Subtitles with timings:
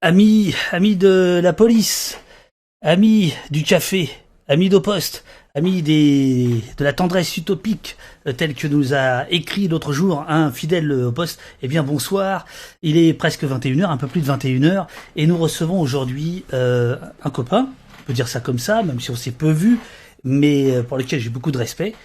[0.00, 2.20] Amis, amis de la police,
[2.82, 4.08] amis du café,
[4.46, 5.24] amis d'au poste,
[5.56, 7.96] amis des, de la tendresse utopique,
[8.28, 12.46] euh, tel que nous a écrit l'autre jour un fidèle au poste, eh bien bonsoir,
[12.80, 14.86] il est presque 21h, un peu plus de 21h,
[15.16, 16.94] et nous recevons aujourd'hui euh,
[17.24, 17.68] un copain,
[17.98, 19.80] on peut dire ça comme ça, même si on s'est peu vu,
[20.22, 21.96] mais euh, pour lequel j'ai beaucoup de respect,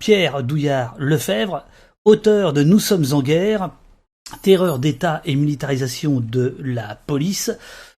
[0.00, 1.64] Pierre Douillard Lefebvre,
[2.04, 3.70] auteur de Nous sommes en guerre,
[4.42, 7.50] terreur d'État et militarisation de la police.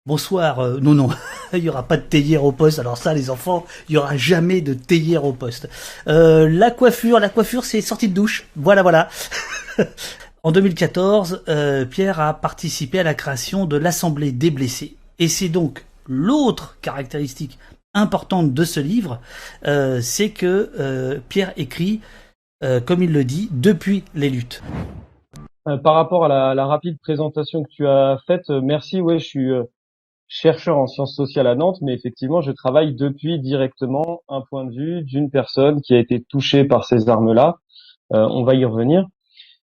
[0.06, 1.10] Bonsoir, euh, non, non,
[1.54, 2.80] il n'y aura pas de théière au poste.
[2.80, 5.70] Alors ça, les enfants, il n'y aura jamais de théière au poste.
[6.08, 8.46] Euh, la coiffure, la coiffure, c'est sortie de douche.
[8.56, 9.10] Voilà, voilà.
[10.44, 14.96] en 2014, euh, Pierre a participé à la création de l'Assemblée des blessés.
[15.20, 17.60] Et c'est donc l'autre caractéristique
[17.94, 19.20] importante de ce livre,
[19.64, 22.00] c'est que Pierre écrit,
[22.86, 24.62] comme il le dit, depuis les luttes.
[25.84, 29.02] Par rapport à la, la, rapide présentation que tu as faite, merci.
[29.02, 29.52] Ouais, je suis
[30.28, 34.76] chercheur en sciences sociales à Nantes, mais effectivement, je travaille depuis directement un point de
[34.76, 37.56] vue d'une personne qui a été touchée par ces armes-là.
[38.14, 39.06] Euh, on va y revenir.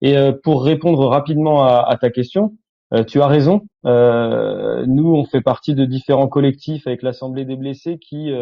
[0.03, 2.53] Et euh, pour répondre rapidement à, ta question,
[2.95, 3.63] euh, tu as raison.
[3.85, 8.33] nous, on fait partie de différents collectifs avec l'Assemblée des blessés qui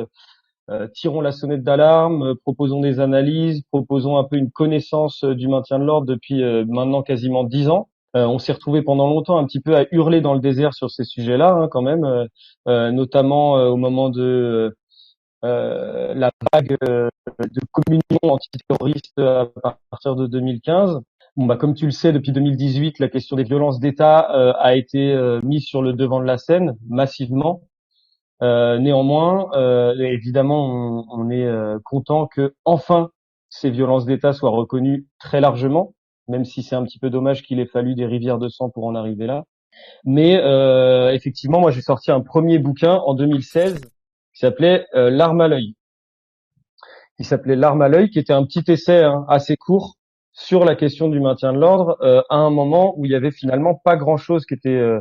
[0.94, 5.84] tirons la sonnette d'alarme, proposons des analyses, proposons un peu une connaissance du maintien de
[5.84, 7.88] l'ordre depuis maintenant quasiment dix ans.
[8.16, 10.90] Euh, on s'est retrouvé pendant longtemps un petit peu à hurler dans le désert sur
[10.90, 12.26] ces sujets-là, hein, quand même, euh,
[12.66, 14.74] euh, notamment au moment de
[15.42, 19.48] la vague de communion antiterroriste à
[19.90, 21.00] partir de 2015.
[21.36, 25.16] Bon, bah, comme tu le sais, depuis 2018, la question des violences d'État a été
[25.44, 27.67] mise sur le devant de la scène massivement.
[28.40, 29.50] Néanmoins,
[29.98, 31.48] évidemment, on, est
[31.84, 33.10] content que enfin
[33.50, 35.94] ces violences d'État soient reconnues très largement
[36.28, 38.84] même si c'est un petit peu dommage qu'il ait fallu des rivières de sang pour
[38.86, 39.44] en arriver là.
[40.04, 45.40] Mais euh, effectivement, moi j'ai sorti un premier bouquin en 2016 qui s'appelait euh, L'arme
[45.40, 45.74] à l'œil.
[47.16, 49.96] Qui s'appelait L'arme à l'œil, qui était un petit essai hein, assez court
[50.32, 53.32] sur la question du maintien de l'ordre euh, à un moment où il y avait
[53.32, 55.00] finalement pas grand-chose qui était euh,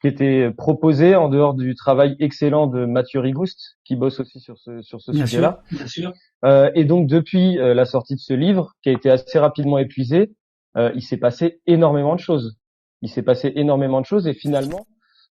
[0.00, 4.58] qui était proposé en dehors du travail excellent de Mathieu Rigouste, qui bosse aussi sur
[4.58, 5.62] ce sur ce sujet-là.
[5.70, 6.12] Bien sûr.
[6.44, 10.32] Euh, et donc depuis la sortie de ce livre, qui a été assez rapidement épuisé,
[10.76, 12.56] euh, il s'est passé énormément de choses.
[13.02, 14.86] Il s'est passé énormément de choses et finalement,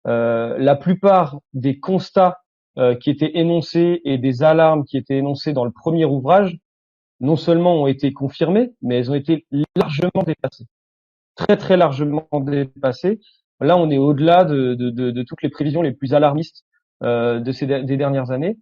[0.08, 2.40] euh, la plupart des constats
[2.78, 6.58] euh, qui étaient énoncés et des alarmes qui étaient énoncées dans le premier ouvrage,
[7.20, 9.46] non seulement ont été confirmées, mais elles ont été
[9.76, 10.66] largement dépassées,
[11.36, 13.20] très très largement dépassées.
[13.62, 16.66] Là, on est au-delà de, de, de, de, toutes les prévisions les plus alarmistes
[17.04, 18.58] euh, de ces des dernières années.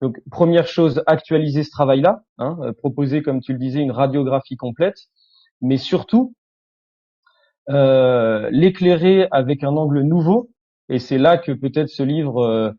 [0.00, 4.96] Donc, première chose, actualiser ce travail-là, hein, proposer, comme tu le disais, une radiographie complète
[5.60, 6.34] mais surtout
[7.68, 10.50] euh, l'éclairer avec un angle nouveau.
[10.88, 12.70] Et c'est là que peut-être ce livre euh,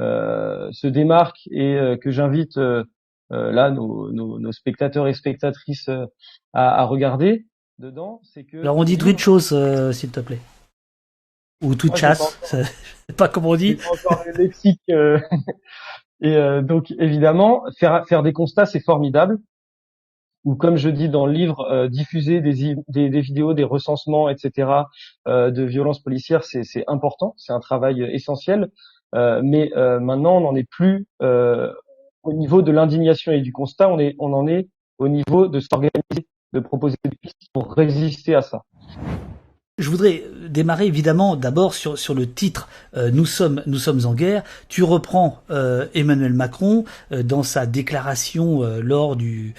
[0.00, 2.58] euh, se démarque et que j'invite
[3.30, 5.88] là nos, nos, nos, spectateurs et spectatrices
[6.52, 7.46] à, à, regarder
[7.78, 8.20] dedans.
[8.22, 9.54] C'est que alors on dit de choses,
[9.92, 10.40] s'il te plaît.
[11.64, 13.78] Ou toute chasse, c'est pas comme on dit.
[13.90, 14.80] Encore le lexique.
[16.20, 19.38] et donc évidemment, faire faire des constats, c'est formidable
[20.44, 24.28] ou comme je dis dans le livre, euh, diffuser des, des, des, vidéos, des recensements,
[24.28, 24.68] etc.
[25.26, 28.70] Euh, de violences policières, c'est important, c'est un travail essentiel.
[29.14, 31.72] Euh, mais euh, maintenant, on n'en est plus euh,
[32.22, 35.60] au niveau de l'indignation et du constat, on, est, on en est au niveau de
[35.60, 38.62] s'organiser, de proposer des pistes pour résister à ça.
[39.78, 44.44] Je voudrais démarrer évidemment d'abord sur, le titre Nous sommes nous sommes en guerre.
[44.68, 45.42] Tu reprends
[45.94, 49.54] Emmanuel Macron dans sa déclaration lors du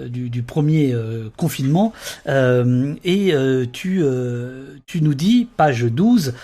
[0.00, 1.92] euh, premier euh, confinement
[2.26, 3.32] euh, et
[3.72, 4.02] tu,
[4.86, 6.34] tu nous dis, page 12,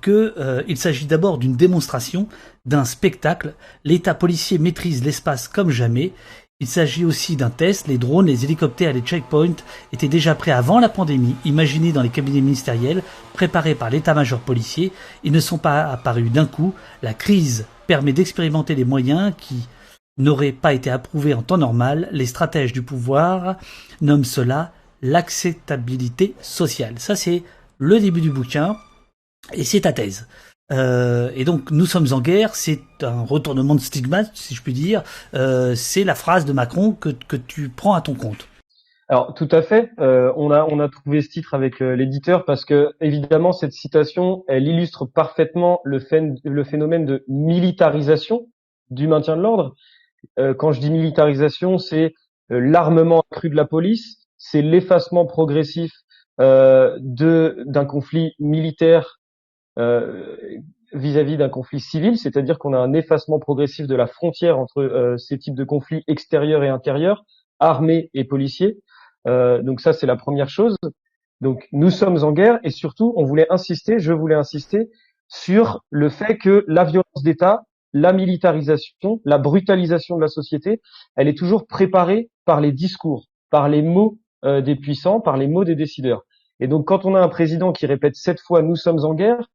[0.00, 2.28] que il s'agit d'abord d'une démonstration
[2.66, 3.54] d'un spectacle.
[3.84, 6.12] L'État policier maîtrise l'espace comme jamais.
[6.60, 7.88] Il s'agit aussi d'un test.
[7.88, 9.56] Les drones, les hélicoptères et les checkpoints
[9.92, 14.92] étaient déjà prêts avant la pandémie, imaginés dans les cabinets ministériels, préparés par l'état-major policier.
[15.24, 16.74] Ils ne sont pas apparus d'un coup.
[17.02, 19.68] La crise permet d'expérimenter les moyens qui
[20.16, 23.56] n'aurait pas été approuvé en temps normal, les stratèges du pouvoir
[24.00, 26.94] nomment cela l'acceptabilité sociale.
[26.98, 27.42] Ça, c'est
[27.78, 28.76] le début du bouquin,
[29.52, 30.26] et c'est ta thèse.
[30.72, 34.72] Euh, et donc, nous sommes en guerre, c'est un retournement de stigmate, si je puis
[34.72, 35.02] dire.
[35.34, 38.48] Euh, c'est la phrase de Macron que, que tu prends à ton compte.
[39.08, 39.90] Alors tout à fait.
[39.98, 44.44] Euh, on a on a trouvé ce titre avec l'éditeur parce que évidemment cette citation
[44.48, 45.98] elle illustre parfaitement le,
[46.64, 48.46] phénomène de militarisation
[48.88, 49.74] du maintien de l'ordre
[50.38, 52.14] euh, quand je dis militarisation, c'est
[52.50, 55.92] euh, l'armement accru de la police, c'est l'effacement progressif
[56.40, 59.20] euh, d'un conflit militaire
[59.76, 65.38] vis-à-vis d'un conflit civil, c'est-à-dire qu'on a un effacement progressif de la frontière entre ces
[65.38, 67.24] types de conflits extérieurs et intérieurs,
[67.58, 68.78] armés et policiers.
[69.26, 70.76] donc ça, c'est la première chose.
[71.40, 74.88] Donc nous sommes en guerre et surtout, on voulait insister, je voulais insister
[75.28, 80.80] sur le fait que la violence d'État, la militarisation, la brutalisation de la société,
[81.16, 85.48] elle est toujours préparée par les discours, par les mots euh, des puissants, par les
[85.48, 86.22] mots des décideurs.
[86.60, 89.48] Et donc quand on a un président qui répète sept fois nous sommes en guerre,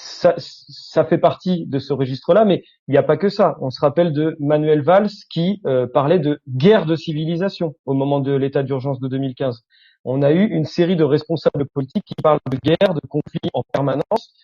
[0.00, 3.56] ça, ça fait partie de ce registre-là, mais il n'y a pas que ça.
[3.60, 8.20] On se rappelle de Manuel Valls qui euh, parlait de guerre de civilisation au moment
[8.20, 9.64] de l'état d'urgence de 2015.
[10.04, 13.62] On a eu une série de responsables politiques qui parlent de guerre, de conflit en
[13.72, 14.34] permanence,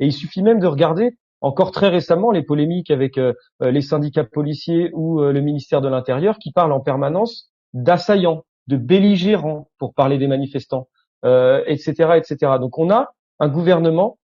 [0.00, 3.82] et il suffit même de regarder encore très récemment les polémiques avec euh, euh, les
[3.82, 9.68] syndicats policiers ou euh, le ministère de l'Intérieur qui parlent en permanence d'assaillants, de belligérants
[9.78, 10.88] pour parler des manifestants,
[11.24, 12.52] etc., etc.
[12.60, 14.18] Donc on a un gouvernement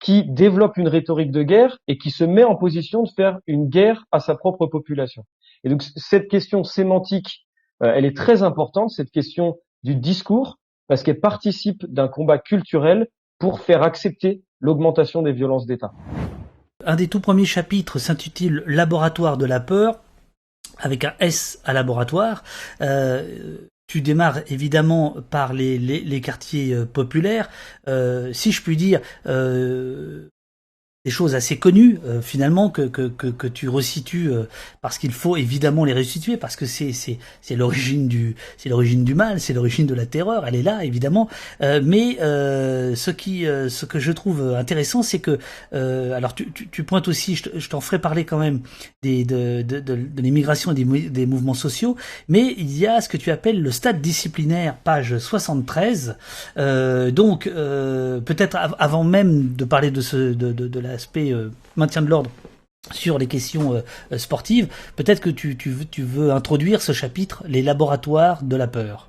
[0.00, 3.68] qui développe une rhétorique de guerre et qui se met en position de faire une
[3.68, 5.24] guerre à sa propre population.
[5.64, 7.46] Et donc cette question sémantique,
[7.80, 10.58] elle est très importante, cette question du discours,
[10.88, 13.08] parce qu'elle participe d'un combat culturel
[13.38, 15.92] pour faire accepter l'augmentation des violences d'État.
[16.84, 20.00] Un des tout premiers chapitres s'intitule Laboratoire de la peur,
[20.78, 22.44] avec un S à laboratoire.
[22.80, 27.48] Euh, tu démarres évidemment par les, les, quartiers euh, populaires.
[27.88, 29.00] Euh, si je puis dire,
[31.06, 34.42] des choses assez connues euh, finalement que, que, que, que, tu resitues euh,
[34.82, 39.04] parce qu'il faut évidemment les restituer parce que c'est c'est c'est l'origine du c'est l'origine
[39.04, 41.28] du mal c'est l'origine de la terreur elle est là évidemment.
[41.62, 45.38] Euh, mais ce qui ce que je trouve intéressant c'est que
[45.72, 48.62] alors tu, tu, tu, pointes aussi je t'en ferai parler quand même
[49.02, 51.94] des de de, de, de l'immigration et des, des mouvements sociaux
[52.26, 56.16] mais il y a ce que tu appelles le stade disciplinaire page 73
[56.56, 62.02] donc peut-être avant même de parler de ce de, de, de la aspect euh, maintien
[62.02, 62.30] de l'ordre
[62.92, 63.80] sur les questions euh,
[64.12, 68.66] euh, sportives, peut-être que tu, tu, tu, veux introduire ce chapitre, les laboratoires de la
[68.66, 69.08] peur.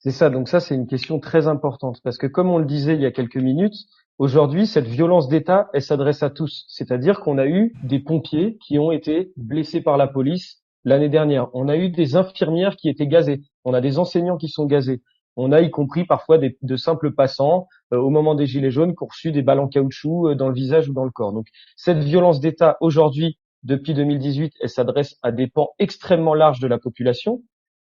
[0.00, 2.94] C'est ça, donc ça c'est une question très importante, parce que comme on le disait
[2.94, 3.76] il y a quelques minutes,
[4.18, 8.78] aujourd'hui cette violence d'État, elle s'adresse à tous, c'est-à-dire qu'on a eu des pompiers qui
[8.78, 13.06] ont été blessés par la police l'année dernière, on a eu des infirmières qui étaient
[13.06, 15.02] gazées, on a des enseignants qui sont gazés,
[15.36, 19.02] on a y compris parfois de simples passants euh, au moment des gilets jaunes qui
[19.02, 21.32] ont reçu des balles en caoutchouc euh, dans le visage ou dans le corps.
[21.32, 21.46] Donc
[21.76, 26.78] cette violence d'État aujourd'hui, depuis 2018, elle s'adresse à des pans extrêmement larges de la
[26.78, 27.42] population.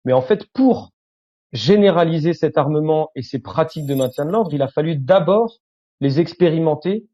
[0.06, 0.92] Mais en fait, pour
[1.54, 5.58] généraliser cet armement et ces pratiques de maintien de l'ordre, il a fallu d'abord
[6.00, 7.08] les expérimenter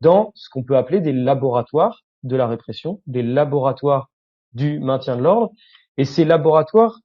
[0.00, 4.10] dans ce qu'on peut appeler des laboratoires de la répression, des laboratoires
[4.52, 5.50] du maintien de l'ordre.
[5.96, 7.00] Et ces laboratoires,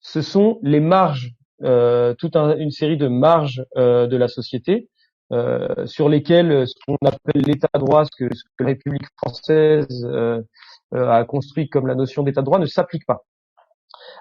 [0.00, 4.88] ce sont les marges euh, toute une série de marges euh, de la société
[5.32, 8.28] euh, sur lesquelles ce qu'on appelle l'état droit, ce que,
[8.58, 10.06] la République française
[10.92, 13.24] a construit comme la notion d'état droit, ne s'applique pas.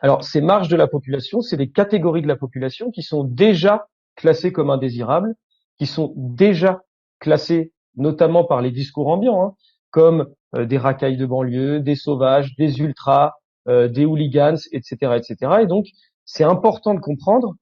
[0.02, 3.88] Alors, ces marges de la population, c'est des catégories de la population qui sont déjà
[4.16, 5.34] classées comme indésirables,
[5.78, 6.82] qui sont déjà
[7.20, 9.54] classées notamment par les discours ambiants, hein,
[9.90, 10.28] comme
[10.58, 13.34] des racailles de banlieue, des sauvages, des ultras,
[13.68, 15.36] des hooligans, etc., etc.
[15.64, 15.88] Et donc,
[16.34, 17.56] c'est important de comprendre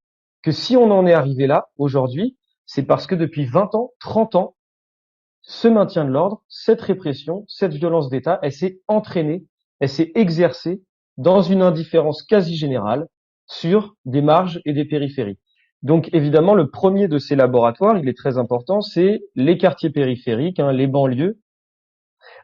[0.44, 2.38] que si on en est arrivé là aujourd'hui,
[2.68, 4.56] c'est parce que depuis 20 ans, 30 ans,
[5.42, 9.44] ce maintien de l'ordre, cette répression, cette violence d'État, elle s'est entraînée,
[9.80, 10.84] elle s'est exercée
[11.18, 13.08] dans une indifférence quasi générale
[13.48, 15.40] sur des marges et des périphéries.
[15.82, 20.60] Donc évidemment, le premier de ces laboratoires, il est très important, c'est les quartiers périphériques,
[20.60, 21.40] hein, les banlieues,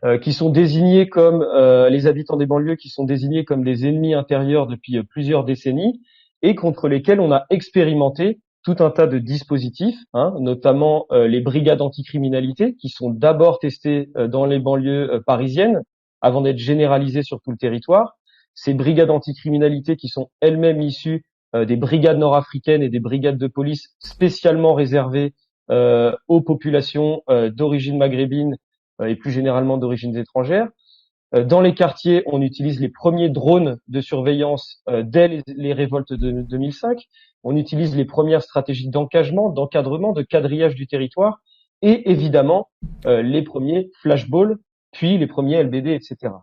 [0.03, 3.87] euh, qui sont désignés comme euh, les habitants des banlieues qui sont désignés comme des
[3.87, 6.01] ennemis intérieurs depuis euh, plusieurs décennies
[6.45, 11.81] et contre lesquels on a expérimenté tout un tas de dispositifs, hein, notamment les brigades
[11.81, 15.81] anticriminalité qui sont d'abord testées dans les banlieues parisiennes
[16.21, 18.17] avant d'être généralisées sur tout le territoire.
[18.55, 23.95] Ces brigades anticriminalité qui sont elles-mêmes issues des brigades nord-africaines et des brigades de police
[23.99, 25.35] spécialement réservées
[25.69, 28.55] aux populations d'origine maghrébine
[29.01, 30.69] euh, et plus généralement d'origine étrangère.
[31.35, 36.13] Euh, dans les quartiers, on utilise les premiers drones de surveillance euh, dès les, révoltes
[36.13, 37.03] de 2005.
[37.43, 41.41] On utilise les premières stratégies d'encagement, d'encadrement, de quadrillage du territoire
[41.81, 42.69] et évidemment
[43.05, 44.57] les premiers flashballs,
[44.91, 46.33] puis les premiers LBD, etc.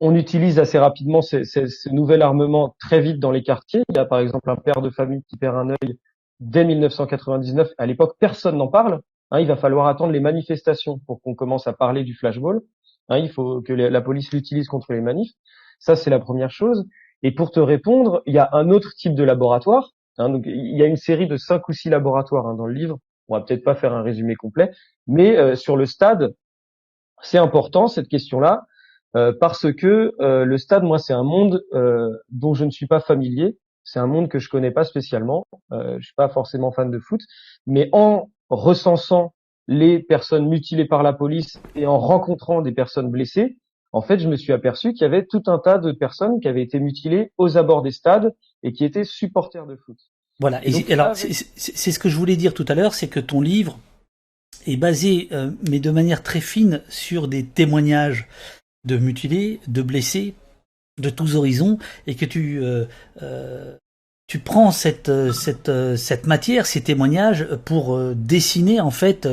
[0.00, 3.82] On utilise assez rapidement ce, ce, nouvel armement très vite dans les quartiers.
[3.90, 5.98] Il y a par exemple un père de famille qui perd un œil
[6.40, 7.68] dès 1999.
[7.76, 9.00] À l'époque, personne n'en parle.
[9.32, 12.62] Hein, il va falloir attendre les manifestations pour qu'on commence à parler du flashball.
[13.08, 15.32] Hein, il faut que la police l'utilise contre les manifs.
[15.78, 16.84] Ça, c'est la première chose.
[17.22, 19.92] Et pour te répondre, il y a un autre type de laboratoire.
[20.18, 22.98] Hein, donc, il y a une série de cinq ou six laboratoires dans le livre.
[23.28, 24.70] On va peut-être pas faire un résumé complet,
[25.06, 26.34] Mais sur le stade,
[27.22, 28.62] c'est important cette question-là
[29.40, 31.64] parce que le stade, moi, c'est un monde
[32.30, 33.58] dont je ne suis pas familier.
[33.82, 35.44] C'est un monde que je connais pas spécialement.
[35.72, 37.20] je suis pas forcément fan de foot,
[37.66, 39.34] mais en recensant
[39.68, 43.56] les personnes mutilées par la police et en rencontrant des personnes blessées,
[43.92, 46.48] en fait, je me suis aperçu qu'il y avait tout un tas de personnes qui
[46.48, 49.96] avaient été mutilées aux abords des stades et qui étaient supporters de foot.
[50.38, 50.60] Voilà.
[50.64, 53.78] Et, alors, c'est ce que je voulais dire tout à l'heure, c'est que ton livre
[54.66, 58.28] est basé, euh, mais de manière très fine, sur des témoignages
[58.84, 60.34] de mutilés, de blessés,
[61.00, 62.84] de tous horizons, et que tu euh,
[63.22, 63.76] euh,
[64.28, 69.28] tu prends cette euh, cette euh, cette matière, ces témoignages pour euh, dessiner en fait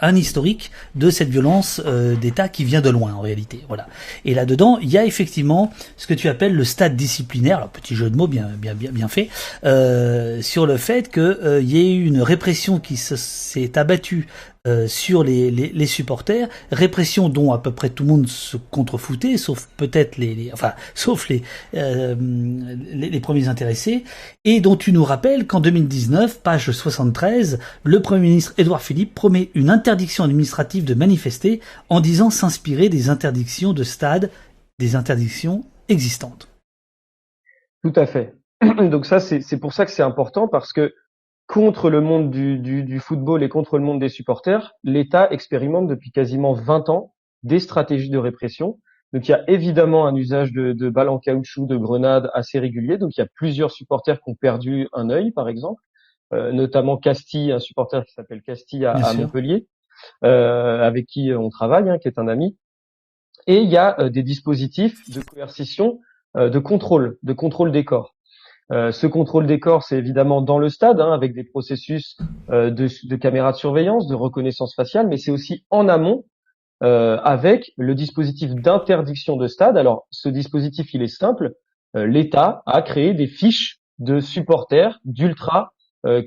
[0.00, 1.80] un historique de cette violence
[2.20, 3.60] d'État qui vient de loin en réalité.
[3.68, 3.86] Voilà.
[4.24, 7.68] Et là dedans, il y a effectivement ce que tu appelles le stade disciplinaire, alors
[7.68, 9.28] petit jeu de mots bien bien bien bien fait,
[10.42, 14.26] sur le fait qu'il y ait eu une répression qui s'est abattue
[14.66, 18.58] euh, sur les, les, les, supporters, répression dont à peu près tout le monde se
[18.58, 21.42] contrefoutait, sauf peut-être les, enfin, sauf les,
[21.74, 24.04] euh, les, les, premiers intéressés,
[24.44, 29.50] et dont tu nous rappelles qu'en 2019, page 73, le Premier ministre Édouard Philippe promet
[29.54, 34.30] une interdiction administrative de manifester en disant s'inspirer des interdictions de stade,
[34.78, 36.48] des interdictions existantes.
[37.82, 38.34] Tout à fait.
[38.90, 40.92] Donc ça, c'est pour ça que c'est important parce que
[41.50, 46.52] contre le monde du, football et contre le monde des supporters, l'État expérimente depuis quasiment
[46.52, 48.78] 20 ans des stratégies de répression.
[49.12, 52.98] Donc il y a évidemment un usage de, balles en caoutchouc, de grenades assez régulier.
[52.98, 55.82] Donc il y a plusieurs supporters qui ont perdu un œil, par exemple,
[56.32, 59.66] euh, notamment Castille, un supporter qui s'appelle Castille à, Montpellier,
[60.24, 62.56] euh, avec qui on travaille, hein, qui est un ami.
[63.48, 65.98] Et il y a euh, des dispositifs de coercition,
[66.36, 68.14] de contrôle, de contrôle des corps.
[68.72, 72.16] Euh, ce contrôle des corps, c'est évidemment dans le stade, hein, avec des processus
[72.50, 76.24] euh, de, de, caméras de surveillance, de reconnaissance faciale, mais c'est aussi en amont
[76.82, 79.76] euh, avec le dispositif d'interdiction de stade.
[79.76, 81.54] Alors, ce dispositif, il est simple.
[81.94, 85.72] L'État a créé des fiches de supporters d'ultra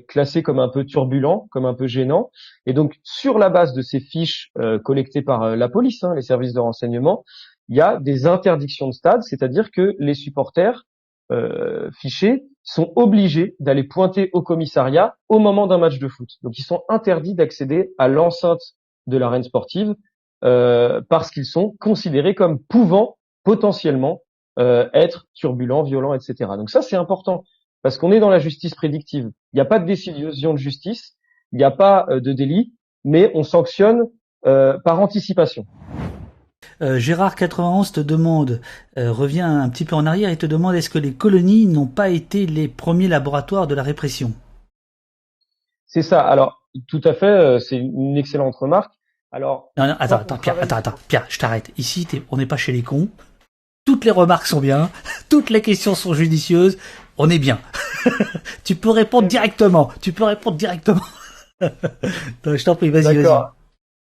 [0.08, 2.30] classés comme un peu turbulents, comme un peu gênants.
[2.66, 4.52] Et donc, sur la base de ces fiches
[4.84, 7.24] collectées par la police, hein, les services de renseignement,
[7.70, 10.84] il y a des interdictions de stade, c'est-à-dire que les supporters
[11.32, 16.28] euh, fichés sont obligés d'aller pointer au commissariat au moment d'un match de foot.
[16.42, 18.60] Donc ils sont interdits d'accéder à l'enceinte
[19.06, 19.94] de l'arène sportive
[20.44, 24.20] euh, parce qu'ils sont considérés comme pouvant potentiellement
[24.58, 26.50] euh, être turbulents, violents, etc.
[26.56, 27.44] Donc ça c'est important
[27.82, 29.30] parce qu'on est dans la justice prédictive.
[29.52, 31.16] Il n'y a pas de décision de justice,
[31.52, 32.72] il n'y a pas de délit,
[33.04, 34.04] mais on sanctionne
[34.42, 35.66] par anticipation.
[36.82, 38.60] Euh, Gérard 91 te demande,
[38.98, 41.86] euh, revient un petit peu en arrière et te demande est-ce que les colonies n'ont
[41.86, 44.32] pas été les premiers laboratoires de la répression?
[45.86, 46.20] C'est ça.
[46.20, 48.92] Alors tout à fait, euh, c'est une excellente remarque.
[49.30, 51.70] Alors non, non, attends, attends, Pierre, attends, attends, Pierre, je t'arrête.
[51.76, 53.08] Ici, on n'est pas chez les cons.
[53.84, 54.90] Toutes les remarques sont bien,
[55.28, 56.78] toutes les questions sont judicieuses.
[57.18, 57.60] On est bien.
[58.64, 59.90] tu peux répondre directement.
[60.00, 61.04] Tu peux répondre directement.
[61.60, 63.63] je t'en prie, vas-y, vas-y.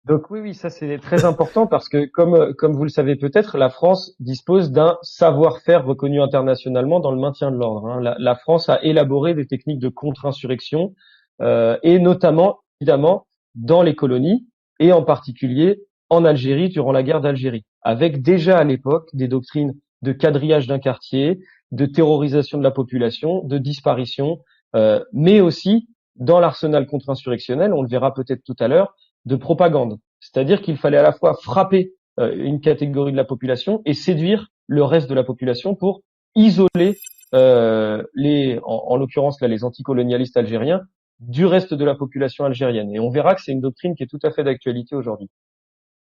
[0.06, 3.58] Donc oui, oui, ça c'est très important parce que comme comme vous le savez peut-être,
[3.58, 7.86] la France dispose d'un savoir-faire reconnu internationalement dans le maintien de l'ordre.
[7.86, 8.14] Hein.
[8.18, 10.94] La, France a élaboré des techniques de contre-insurrection
[11.42, 14.46] euh, et notamment évidemment dans les colonies
[14.78, 19.74] et en particulier en Algérie durant la guerre d'Algérie, avec déjà à l'époque des doctrines
[20.02, 21.40] de quadrillage d'un quartier,
[21.72, 24.40] de terrorisation de la population, de disparition,
[24.74, 28.94] euh, mais aussi dans l'arsenal contre-insurrectionnel, on le verra peut-être tout à l'heure,
[29.30, 29.98] de propagande.
[30.20, 34.48] C'est-à-dire qu'il fallait à la fois frapper euh, une catégorie de la population et séduire
[34.66, 36.02] le reste de la population pour
[36.34, 36.98] isoler
[37.32, 40.82] euh, les, en, l'occurrence là, les anticolonialistes algériens
[41.20, 42.90] du reste de la population algérienne.
[42.94, 45.28] Et on verra que c'est une doctrine qui est tout à fait d'actualité aujourd'hui.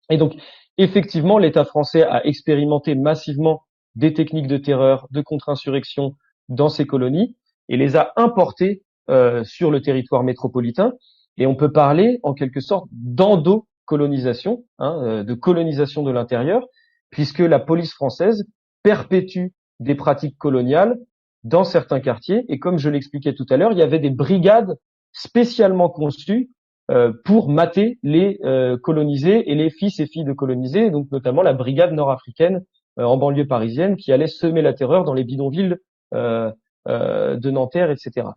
[0.10, 0.36] Et donc,
[0.78, 3.64] effectivement, l'État français a expérimenté massivement
[3.96, 6.14] des techniques de terreur, de contre-insurrection
[6.50, 7.36] dans ses colonies
[7.68, 10.94] et les a importées euh, sur le territoire métropolitain.
[11.38, 16.66] Et on peut parler en quelque sorte d'endocolonisation, hein, euh, de colonisation de l'intérieur,
[17.10, 18.46] puisque la police française
[18.84, 19.48] perpétue
[19.80, 20.98] des pratiques coloniales
[21.44, 22.46] dans certains quartiers.
[22.50, 24.78] Et comme je l'expliquais tout à l'heure, il y avait des brigades
[25.14, 26.50] spécialement conçues
[26.90, 31.42] euh, pour mater les euh, colonisés et les fils et filles de colonisés, donc notamment
[31.42, 32.64] la brigade nord-africaine
[33.00, 35.76] en banlieue parisienne qui allait semer la terreur dans les bidonvilles
[36.14, 38.30] de Nanterre, etc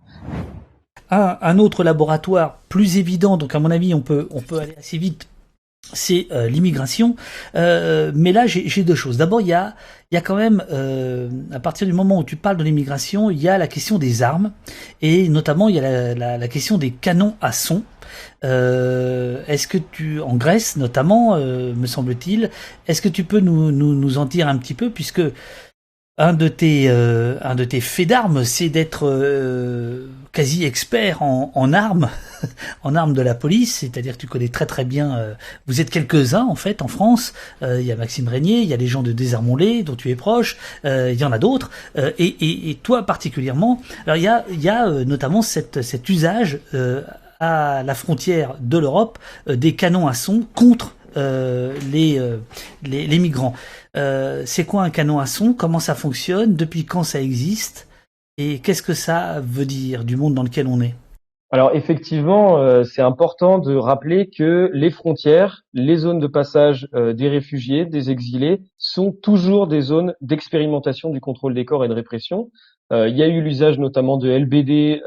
[1.11, 4.75] un, un, autre laboratoire plus évident, donc à mon avis on peut, on peut aller
[4.79, 5.29] assez vite
[5.93, 7.17] c'est euh, l'immigration.
[7.55, 9.17] Euh, mais là, j'ai deux choses.
[9.17, 9.75] D'abord, il y a,
[10.11, 13.31] il y a quand même, euh, à partir du moment où tu parles de l'immigration,
[13.31, 14.53] il y a la question des armes
[15.03, 17.83] et notamment il y a la, la, question des canons à son.
[18.43, 22.51] est-ce que tu, en Grèce notamment, me semble-t-il,
[22.87, 25.23] est-ce que tu peux nous, nous, nous en dire un petit peu puisque
[26.21, 31.51] un de tes euh, un de tes faits d'armes, c'est d'être euh, quasi expert en,
[31.55, 32.11] en armes,
[32.83, 33.79] en armes de la police.
[33.79, 35.17] C'est-à-dire que tu connais très très bien.
[35.17, 35.33] Euh,
[35.67, 37.33] vous êtes quelques uns en fait en France.
[37.63, 40.15] Il y a Maxime Régnier, il y a les gens de Désarmons-les dont tu es
[40.15, 40.59] proche.
[40.85, 41.71] il y en a d'autres.
[41.97, 43.81] Et, et, et, toi particulièrement.
[44.05, 46.61] Alors il y a il y a notamment cette, cet usage
[47.41, 52.37] à la frontière de l'Europe des canons à son contre euh, les, euh,
[52.85, 53.53] les, les, migrants.
[53.97, 55.53] Euh, c'est quoi un canon à son?
[55.53, 56.55] Comment ça fonctionne?
[56.55, 57.89] Depuis quand ça existe?
[58.39, 60.95] Et qu'est-ce que ça veut dire du monde dans lequel on est?
[61.53, 67.87] Alors effectivement, c'est important de rappeler que les frontières, les zones de passage des réfugiés,
[67.87, 72.53] des exilés, sont toujours des zones d'expérimentation du contrôle des corps et de répression.
[72.93, 75.03] il y a eu l'usage notamment de LBD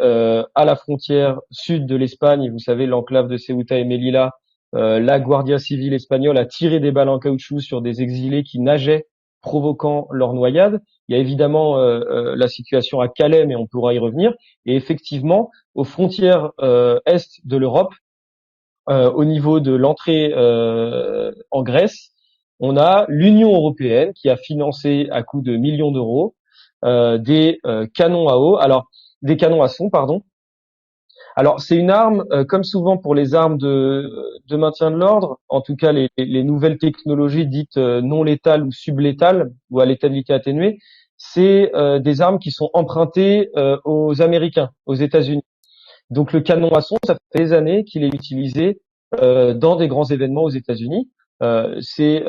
[0.53, 4.33] à la frontière sud de l'Espagne, vous savez l'enclave de Ceuta et Melilla,
[4.75, 8.59] euh, la Guardia Civile espagnole a tiré des balles en caoutchouc sur des exilés qui
[8.59, 9.05] nageaient,
[9.41, 10.81] provoquant leur noyade.
[11.07, 14.33] Il y a évidemment euh, euh, la situation à Calais, mais on pourra y revenir.
[14.65, 16.51] Et effectivement, aux frontières
[17.05, 17.93] est de l'Europe,
[18.87, 20.33] au niveau de l'entrée
[21.51, 22.11] en Grèce,
[22.59, 26.35] on a l'Union européenne qui a financé à coût de millions d'euros
[26.83, 27.59] des
[27.93, 28.89] canons à eau, alors
[29.21, 30.23] des canons à son, pardon,
[31.35, 34.07] alors c'est une arme, euh, comme souvent pour les armes de,
[34.51, 38.71] maintien de l'ordre, en tout cas les, les, nouvelles technologies dites euh, non létales ou
[38.71, 40.77] sublétales ou à létalité atténuée,
[41.17, 43.49] c'est euh, des armes qui sont empruntées
[43.83, 45.43] aux Américains, aux États-Unis.
[46.09, 48.79] Donc le canon à son, ça fait des années qu'il est utilisé
[49.21, 51.09] dans des grands événements aux États-Unis.
[51.81, 52.23] c'est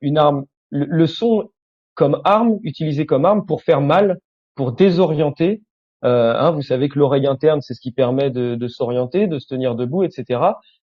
[0.00, 1.50] une arme, le, son
[1.94, 4.18] comme arme, utilisé comme arme pour faire mal,
[4.54, 5.62] pour désorienter
[6.04, 9.38] euh, hein, vous savez que l'oreille interne, c'est ce qui permet de, de s'orienter, de
[9.38, 10.40] se tenir debout, etc.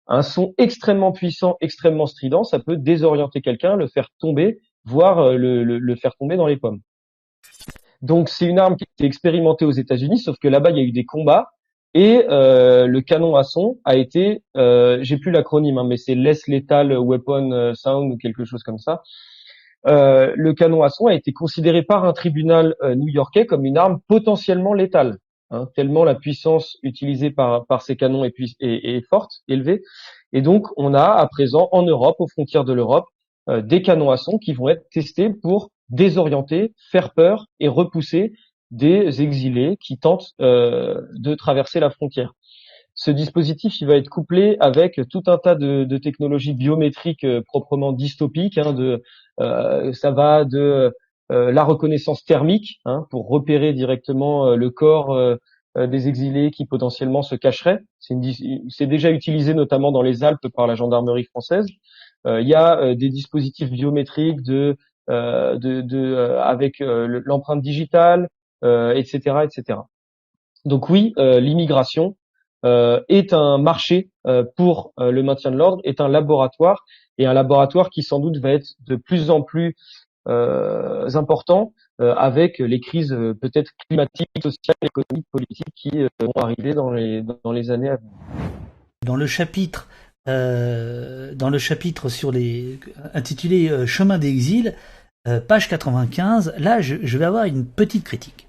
[0.07, 5.37] Un son extrêmement puissant, extrêmement strident, ça peut désorienter quelqu'un, le faire tomber, voire euh,
[5.37, 6.81] le, le, le faire tomber dans les pommes.
[8.03, 10.81] Donc c'est une arme qui a été expérimentée aux États-Unis, sauf que là-bas il y
[10.81, 11.49] a eu des combats
[11.95, 16.17] et euh, le canon à son a été, euh, j'ai plus l'acronyme, hein, mais c'est
[16.17, 19.03] Less Lethal Weapon euh, Sound ou quelque chose comme ça.
[19.87, 23.77] Euh, le canon à son a été considéré par un tribunal euh, new-yorkais comme une
[23.77, 25.19] arme potentiellement létale,
[25.51, 29.83] hein, tellement la puissance utilisée par, ces canons est, est, forte, élevée.
[30.33, 33.05] Et donc, on a à présent en Europe, aux frontières de l'Europe,
[33.51, 38.33] euh, des canons à son qui vont être testés pour désorienter, faire peur et repousser
[38.71, 42.33] des exilés qui tentent de traverser la frontière
[42.95, 47.43] ce dispositif il va être couplé avec tout un tas de, de technologies biométriques euh,
[47.43, 48.59] proprement dystopiques.
[48.59, 49.03] Hein, de,
[49.41, 50.95] euh, ça va de
[51.33, 55.19] euh, la reconnaissance thermique hein, pour repérer directement le corps
[55.77, 57.81] des exilés qui potentiellement se cacheraient.
[57.99, 61.67] C'est déjà utilisé notamment dans les Alpes par la gendarmerie française.
[62.27, 64.77] il y a des dispositifs biométriques de,
[65.09, 68.29] de, de avec l'empreinte digitale,
[68.63, 69.81] etc., etc.
[70.65, 72.24] Donc oui, l'immigration, euh,
[73.09, 76.85] est un marché euh, pour euh, le maintien de l'ordre, est un laboratoire
[77.19, 79.77] et un laboratoire qui sans doute va être de plus en plus
[80.27, 87.53] important avec les crises peut-être climatiques, sociales, économiques, politiques qui vont arriver dans les dans
[87.53, 88.13] les années à venir.
[89.05, 89.87] Dans le chapitre
[90.27, 92.81] dans le chapitre sur les
[93.13, 94.75] intitulé Chemin d'exil,
[95.47, 98.44] page 95, là je, je vais avoir une petite critique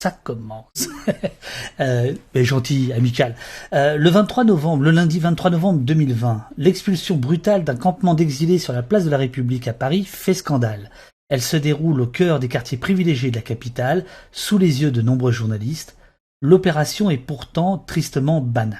[0.00, 0.88] ça commence.
[1.80, 3.34] euh, gentil, amical.
[3.72, 8.72] Euh, le 23 novembre, le lundi 23 novembre 2020, l'expulsion brutale d'un campement d'exilés sur
[8.72, 10.90] la place de la République à Paris fait scandale.
[11.28, 15.02] Elle se déroule au cœur des quartiers privilégiés de la capitale, sous les yeux de
[15.02, 15.96] nombreux journalistes.
[16.40, 18.78] L'opération est pourtant tristement banale.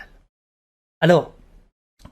[1.00, 1.35] Alors,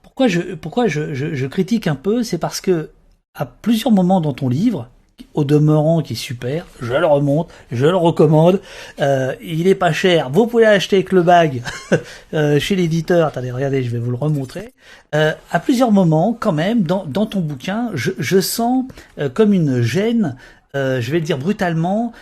[0.03, 2.91] pourquoi je, pourquoi je, je critique un peu, c'est parce que
[3.35, 4.91] à plusieurs moments dans ton livre,
[5.35, 8.61] au demeurant qui est super, je le remonte, je le recommande.
[9.01, 11.63] Euh, il est pas cher, vous pouvez l'acheter avec le bag
[12.35, 13.27] euh, chez l'éditeur.
[13.29, 14.73] Attendez, regardez, je vais vous le remontrer.
[15.15, 18.85] Euh, à plusieurs moments, quand même, dans, dans ton bouquin, je, je sens
[19.19, 20.37] euh, comme une gêne,
[20.75, 22.13] euh, je vais le dire brutalement,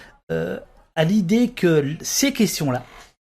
[0.97, 2.83] à l'idée que ces questions-là,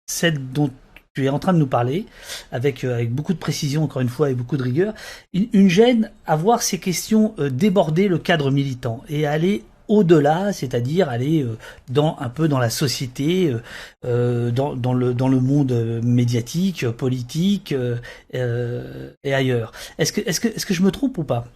[0.07, 0.71] celles dont
[1.19, 2.07] tu es en train de nous parler,
[2.53, 4.95] avec, avec beaucoup de précision, encore une fois, et beaucoup de rigueur,
[5.33, 11.09] une, une gêne à voir ces questions déborder le cadre militant et aller au-delà, c'est-à-dire
[11.09, 11.47] aller
[11.89, 13.53] dans un peu dans la société,
[14.03, 15.73] dans, dans, le dans le monde
[16.05, 17.75] médiatique, politique
[18.35, 19.73] et ailleurs.
[19.99, 21.47] Est-ce que est-ce que est-ce que je me trompe ou pas?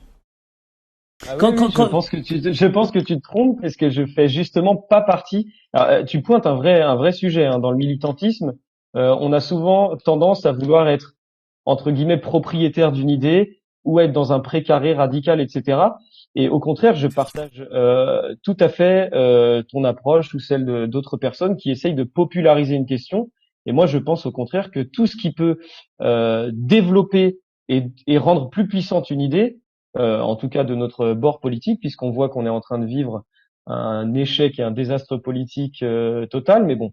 [1.28, 4.28] Ah je pense que tu, je pense que tu te trompes parce que je fais
[4.28, 5.52] justement pas partie.
[5.76, 7.58] Euh, tu pointes un vrai, un vrai sujet hein.
[7.60, 8.54] dans le militantisme.
[8.96, 11.14] Euh, on a souvent tendance à vouloir être
[11.64, 15.80] entre guillemets propriétaire d'une idée ou être dans un précaré radical, etc.
[16.34, 21.16] Et au contraire, je partage euh, tout à fait euh, ton approche ou celle d'autres
[21.16, 23.30] personnes qui essayent de populariser une question.
[23.66, 25.58] Et moi, je pense au contraire que tout ce qui peut
[26.00, 29.60] développer et, et, rendre plus puissante une idée,
[29.96, 33.22] en tout cas de notre bord politique, puisqu'on voit qu'on est en train de vivre
[33.66, 35.84] un échec et un désastre politique
[36.28, 36.64] total.
[36.64, 36.92] Mais bon,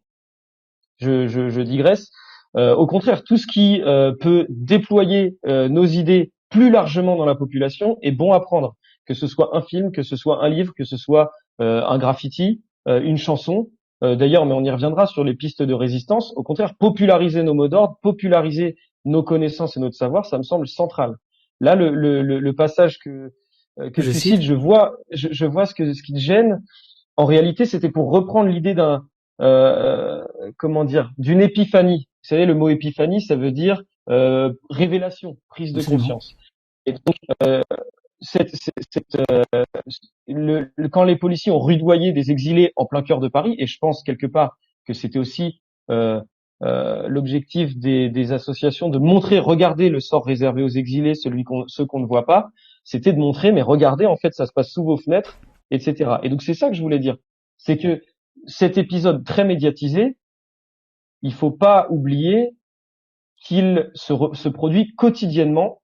[1.00, 2.12] je, je, je digresse.
[2.58, 3.82] Euh, au contraire, tout ce qui
[4.20, 8.76] peut déployer nos idées plus largement dans la population est bon à prendre.
[9.06, 12.62] Que ce soit un film, que ce soit un livre, que ce soit un graffiti,
[12.88, 13.70] une chanson.
[14.02, 16.34] D'ailleurs, mais on y reviendra sur les pistes de résistance.
[16.36, 20.68] Au contraire, populariser nos mots d'ordre, populariser nos connaissances et notre savoir, ça me semble
[20.68, 21.16] central.
[21.62, 23.32] Là, le, le, le passage que,
[23.80, 26.62] euh, que je, cite, je vois, je, je, vois ce, que, ce qui te gêne.
[27.18, 29.06] En réalité, c'était pour reprendre l'idée d'un,
[29.42, 30.24] euh,
[30.58, 32.08] comment dire, d'une épiphanie.
[32.24, 36.36] Vous savez, le mot épiphanie, ça veut dire euh, révélation, prise de conscience.
[36.86, 37.62] Et donc, euh,
[38.22, 38.56] cette,
[38.92, 39.44] cette, euh,
[40.28, 43.78] le, quand les policiers ont rudoyé des exilés en plein cœur de Paris, et je
[43.80, 46.22] pense quelque part que c'était aussi euh,
[46.64, 51.66] euh, l'objectif des, des, associations de montrer, regardez le sort réservé aux exilés, celui qu'on,
[51.68, 52.50] ceux qu'on ne voit pas,
[52.84, 55.40] c'était de montrer, mais regardez, en fait, ça se passe sous vos fenêtres,
[55.72, 56.16] etc.
[56.24, 57.16] Et donc c'est ça que je voulais dire,
[57.58, 58.02] c'est que
[58.48, 60.18] cet épisode très médiatisé,
[61.22, 62.56] il faut pas oublier
[63.42, 65.82] qu'il se, se produit quotidiennement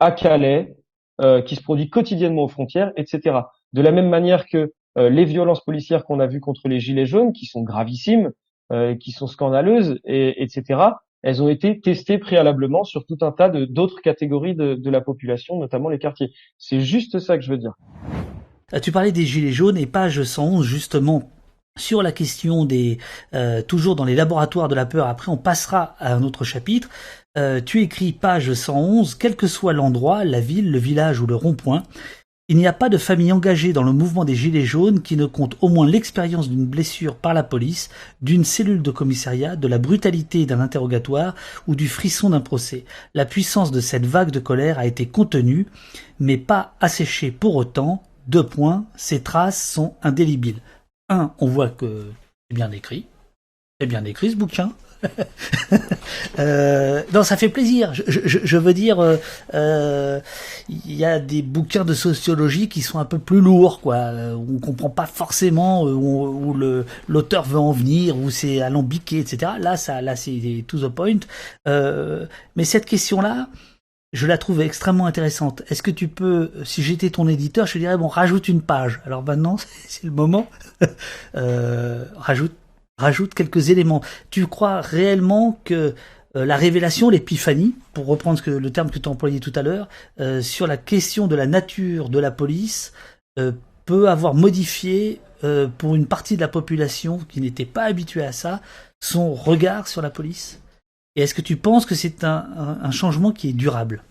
[0.00, 0.76] à Calais,
[1.20, 3.40] euh, qui se produit quotidiennement aux frontières, etc.
[3.72, 7.06] De la même manière que euh, les violences policières qu'on a vues contre les gilets
[7.06, 8.32] jaunes, qui sont gravissimes,
[8.72, 10.80] euh, qui sont scandaleuses, et, etc.,
[11.22, 15.58] elles ont été testées préalablement sur tout un tas d'autres catégories de, de, la population,
[15.58, 16.30] notamment les quartiers.
[16.58, 17.72] C'est juste ça que je veux dire.
[18.72, 21.22] Euh, tu parlais des gilets jaunes et page 111 justement
[21.78, 22.98] sur la question des
[23.34, 25.06] euh, toujours dans les laboratoires de la peur.
[25.06, 26.88] Après, on passera à un autre chapitre.
[27.36, 31.34] Euh, tu écris page 111, quel que soit l'endroit, la ville, le village ou le
[31.34, 31.84] rond-point,
[32.50, 35.26] il n'y a pas de famille engagée dans le mouvement des Gilets jaunes qui ne
[35.26, 37.90] compte au moins l'expérience d'une blessure par la police,
[38.22, 41.34] d'une cellule de commissariat, de la brutalité d'un interrogatoire
[41.66, 42.86] ou du frisson d'un procès.
[43.12, 45.66] La puissance de cette vague de colère a été contenue,
[46.20, 48.02] mais pas asséchée pour autant.
[48.28, 50.62] Deux points, ces traces sont indélébiles.
[51.08, 52.10] Un, on voit que
[52.48, 53.06] c'est bien écrit.
[53.80, 54.72] C'est bien écrit ce bouquin.
[56.38, 57.92] euh, non, ça fait plaisir.
[57.94, 59.16] Je, veux dire, il euh,
[59.54, 60.20] euh,
[60.68, 63.96] y a des bouquins de sociologie qui sont un peu plus lourds, quoi.
[63.96, 69.20] Euh, on comprend pas forcément où, où le l'auteur veut en venir, où c'est alambiqué,
[69.20, 69.52] etc.
[69.60, 71.20] Là, ça, là, c'est to the point.
[71.68, 73.48] Euh, mais cette question-là,
[74.12, 75.62] je la trouve extrêmement intéressante.
[75.68, 79.00] Est-ce que tu peux, si j'étais ton éditeur, je te dirais bon, rajoute une page.
[79.04, 80.48] Alors maintenant, c'est le moment.
[81.34, 82.54] euh, rajoute
[82.96, 84.02] rajoute quelques éléments.
[84.30, 85.94] Tu crois réellement que
[86.36, 89.88] euh, la révélation, l'épiphanie, pour reprendre le terme que tu as employé tout à l'heure,
[90.18, 92.92] euh, sur la question de la nature de la police,
[93.84, 95.20] peut avoir modifié
[95.78, 98.60] pour une partie de la population qui n'était pas habituée à ça,
[98.98, 100.60] son regard sur la police?
[101.18, 104.04] Et est-ce que tu penses que c'est un, changement qui est durable?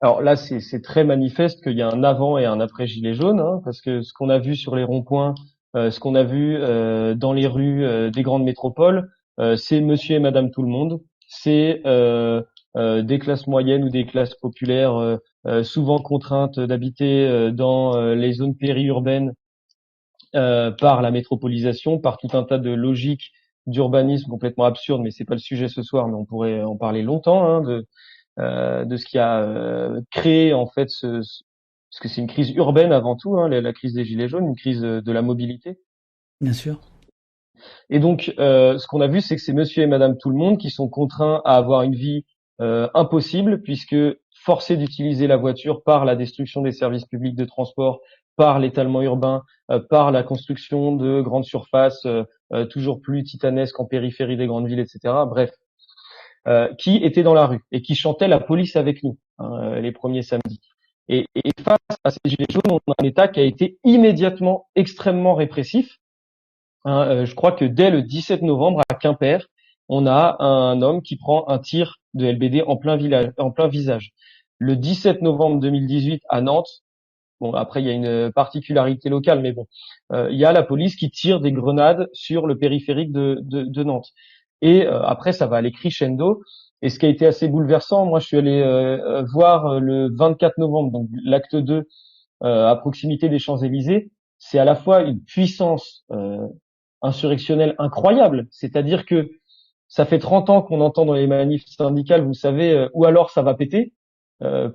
[0.00, 3.38] Alors là, c'est très manifeste qu'il y a un avant et un après gilet jaune,
[3.38, 5.36] hein, parce que ce qu'on a vu sur les ronds-points,
[5.76, 9.12] euh, ce qu'on a vu euh, dans les rues euh, des grandes métropoles,
[9.56, 15.18] c'est Monsieur et Madame tout le monde, c'est des classes moyennes ou des classes populaires
[15.62, 19.32] souvent contraintes d'habiter dans les zones périurbaines
[20.32, 23.32] par la métropolisation, par tout un tas de logiques
[23.66, 27.02] d'urbanisme complètement absurdes, mais c'est pas le sujet ce soir, mais on pourrait en parler
[27.02, 27.86] longtemps hein, de
[28.38, 29.46] de ce qui a
[30.10, 31.20] créé en fait ce,
[31.92, 34.56] parce que c'est une crise urbaine avant tout, hein, la, crise des gilets jaunes, une
[34.56, 35.78] crise de, la mobilité.
[36.40, 36.80] Bien sûr.
[37.90, 40.36] Et donc, euh, ce qu'on a vu, c'est que c'est Monsieur et Madame tout le
[40.36, 42.24] monde qui sont contraints à avoir une vie
[42.62, 43.96] euh, impossible, puisque
[44.34, 48.00] forcés d'utiliser la voiture par la destruction des services publics de transport,
[48.36, 52.06] par l'étalement urbain, euh, par la construction de grandes surfaces
[52.68, 55.14] toujours plus titanesques en périphérie des grandes villes, etc.
[55.26, 55.50] Bref,
[56.76, 60.20] qui étaient dans la rue et qui chantaient la police avec nous hein, les premiers
[60.20, 60.60] samedis.
[61.08, 61.26] Et,
[61.62, 65.98] face à ces gilets jaunes, on a un État qui a été immédiatement extrêmement répressif.
[66.84, 69.46] Hein, euh, je crois que dès le 17 novembre à Quimper,
[69.88, 72.98] on a un homme qui prend un tir de LBD en plein,
[73.38, 74.12] en plein visage.
[74.58, 76.82] Le 17 novembre 2018 à Nantes,
[77.42, 79.66] Bon, après il y a une particularité locale, mais bon,
[80.12, 84.10] il y a la police qui tire des grenades sur le périphérique de, Nantes.
[84.62, 86.42] Et après, ça va aller crescendo.
[86.82, 88.62] Et ce qui a été assez bouleversant, moi, je suis allé
[89.32, 91.88] voir le 24 novembre, donc l'acte 2,
[92.42, 94.12] à proximité des Champs-Élysées.
[94.38, 96.04] C'est à la fois une puissance
[97.02, 99.28] insurrectionnelle incroyable, c'est-à-dire que
[99.92, 103.28] ça fait 30 ans qu'on entend dans les manifs syndicales, vous savez, euh, ou alors
[103.30, 104.01] ça va péter, euh,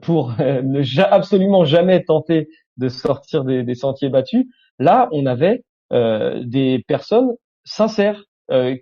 [0.01, 4.45] pour euh, ne absolument jamais tenter de sortir des, des, sentiers battus.
[4.79, 7.31] Là, on avait des personnes
[7.63, 8.25] sincères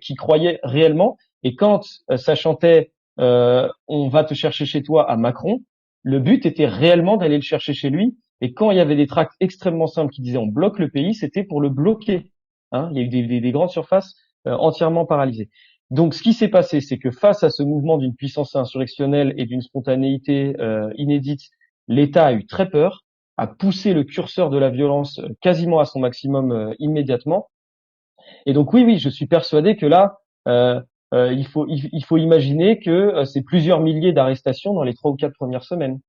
[0.02, 1.16] qui croyaient réellement.
[1.44, 1.82] Et quand
[2.16, 5.60] ça chantait "On va te chercher chez toi" à Macron,
[6.02, 8.18] le but était réellement d'aller le chercher chez lui.
[8.42, 11.14] Et quand il y avait des tracts extrêmement simples qui disaient "On bloque le pays",
[11.14, 12.32] c'était pour le bloquer.
[12.72, 15.48] Hein il y a eu des, des, des grandes surfaces entièrement paralysées.
[15.90, 19.46] Donc, ce qui s'est passé, c'est que face à ce mouvement d'une puissance insurrectionnelle et
[19.46, 21.42] d'une spontanéité euh, inédite,
[21.86, 23.04] l'État a eu très peur,
[23.36, 27.48] a poussé le curseur de la violence euh, quasiment à son maximum euh, immédiatement.
[28.46, 30.18] Et donc, oui, oui, je suis persuadé que là,
[31.12, 35.34] il faut il, faut imaginer que c'est plusieurs milliers d'arrestations dans les trois ou quatre
[35.34, 36.00] premières semaines.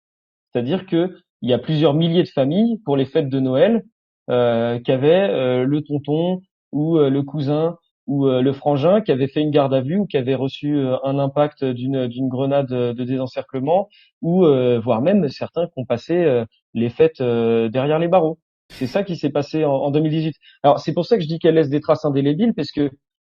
[0.52, 3.84] C'est-à-dire que il y a plusieurs milliers de familles pour les fêtes de Noël
[4.32, 9.52] euh, qu'avaient le tonton ou le cousin ou euh, le frangin qui avait fait une
[9.52, 13.90] garde à vue ou qui avait reçu euh, un impact d'une grenade de désencerclement
[14.22, 16.44] ou euh, voire même certains qui ont passé
[16.74, 18.40] les fêtes derrière les barreaux.
[18.70, 20.36] C'est ça qui s'est passé en, en, 2018.
[20.64, 22.90] Alors c'est pour ça que je dis qu'elle laisse des traces indélébiles parce que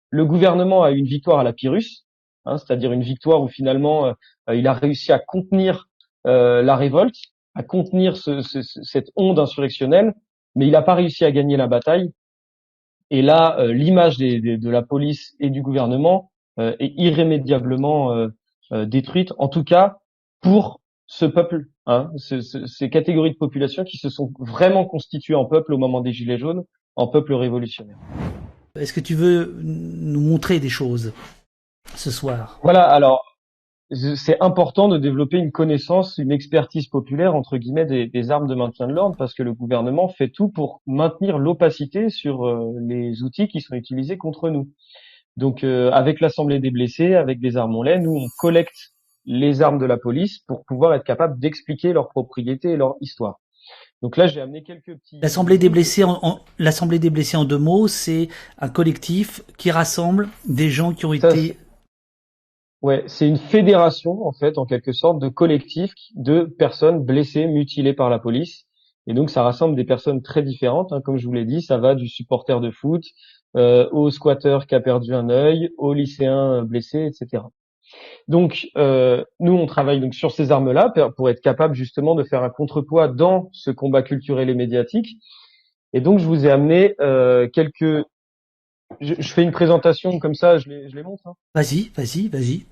[0.10, 2.05] le gouvernement a eu une victoire à la Pyrrhus,
[2.45, 4.13] hein, c'est-à-dire une victoire où finalement
[4.51, 5.88] il a réussi à contenir
[6.25, 7.15] la révolte,
[7.55, 10.13] à contenir ce, ce, cette onde insurrectionnelle,
[10.55, 12.12] mais il n'a pas réussi à gagner la bataille
[13.12, 19.34] et là, euh, l'image de la police et du gouvernement euh, est irrémédiablement euh, détruite,
[19.38, 19.97] en tout cas
[20.39, 25.74] pour ce peuple, hein, ces catégories de population qui se sont vraiment constituées en peuple
[25.74, 26.63] au moment des Gilets jaunes,
[26.95, 27.97] en peuple révolutionnaire.
[28.76, 31.12] Est-ce que tu veux nous montrer des choses
[31.95, 32.60] ce soir?
[32.63, 33.31] Voilà, alors
[33.93, 38.88] c'est important de développer une connaissance, une expertise populaire entre guillemets des, armes de maintien
[38.88, 43.47] de l'ordre parce que le gouvernement fait tout pour maintenir l'opacité sur euh, les outils
[43.47, 44.69] qui sont utilisés contre nous.
[45.36, 48.93] Donc euh, avec l'Assemblée des blessés, avec des armes en lait, nous on collecte
[49.25, 53.39] les armes de la police pour pouvoir être capable d'expliquer leur propriété et leur histoire.
[54.01, 55.19] Donc là, j'ai amené quelques petits.
[55.21, 60.27] L'Assemblée des blessés, en, l'Assemblée des blessés en deux mots, c'est un collectif qui rassemble
[60.47, 61.56] des gens qui ont été
[62.82, 67.94] Ouais, c'est une fédération en fait, en quelque sorte, de collectifs de personnes blessées, mutilées
[67.94, 68.65] par la police.
[69.08, 71.78] Et donc ça rassemble des personnes très différentes, hein, comme je vous l'ai dit, ça
[71.78, 73.04] va du supporter de foot
[73.56, 77.44] euh, au squatter qui a perdu un œil, au lycéen blessé, etc.
[78.28, 82.44] Donc euh, nous on travaille donc sur ces armes-là pour être capable justement de faire
[82.44, 85.17] un contrepoids dans ce combat culturel et médiatique.
[85.94, 88.06] Et donc je vous ai amené euh, quelques
[89.00, 91.26] je, fais une présentation comme ça, je les, je les montre.
[91.28, 91.34] Hein.
[91.56, 92.70] Vas-y, vas-y, vas-y.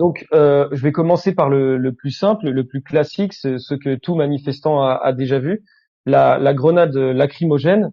[0.00, 3.96] Donc, euh, je vais commencer par le, le, plus simple, le plus classique, ce que
[3.96, 5.62] tout manifestant a, a déjà vu,
[6.06, 7.92] la, la, grenade lacrymogène.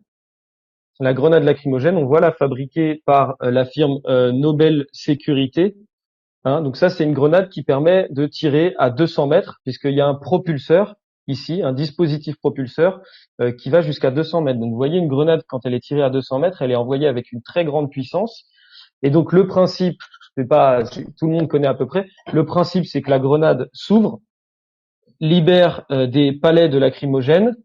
[1.02, 5.76] La grenade lacrymogène, on voit la fabriquée par euh, la firme euh, Nobel Sécurité.
[6.46, 10.00] Hein, donc ça, c'est une grenade qui permet de tirer à 200 mètres, puisqu'il y
[10.00, 10.96] a un propulseur
[11.28, 13.02] ici, un dispositif propulseur
[13.42, 14.62] euh, qui va jusqu'à 200 mètres.
[14.62, 17.10] Donc vous voyez une grenade quand elle est tirée à 200 mètres, elle est envoyée
[17.10, 18.46] avec une très grande puissance.
[19.04, 20.00] Et donc le principe,
[20.38, 22.08] c'est pas tout le monde connaît à peu près.
[22.32, 24.20] Le principe, c'est que la grenade s'ouvre,
[25.20, 27.56] libère euh, des palais de lacrymogène,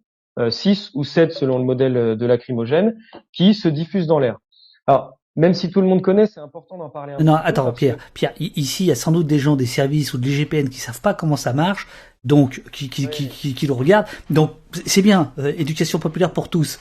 [0.49, 2.97] 6 euh, ou 7 selon le modèle de lacrymogène,
[3.33, 4.39] qui se diffusent dans l'air.
[4.87, 7.15] Alors même si tout le monde connaît, c'est important d'en parler.
[7.19, 7.97] Un non, attends, Pierre.
[8.13, 10.79] Pierre, ici, il y a sans doute des gens des services ou de l'IGPN qui
[10.79, 11.89] savent pas comment ça marche,
[12.25, 14.07] donc qui qui, qui, qui, le regardent.
[14.29, 14.51] Donc
[14.85, 16.81] c'est bien, euh, éducation populaire pour tous.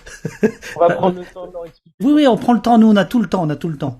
[0.76, 1.96] on va prendre le temps de leur expliquer.
[2.02, 2.78] Oui, oui, on prend le temps.
[2.78, 4.00] Nous, on a tout le temps, on a tout le temps.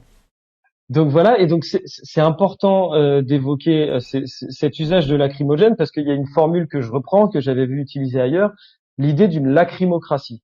[0.92, 6.06] Donc voilà, et donc c'est important euh, d'évoquer euh, cet usage de lacrymogène parce qu'il
[6.06, 8.52] y a une formule que je reprends que j'avais vu utiliser ailleurs,
[9.00, 10.44] l'idée d'une lacrymocratie,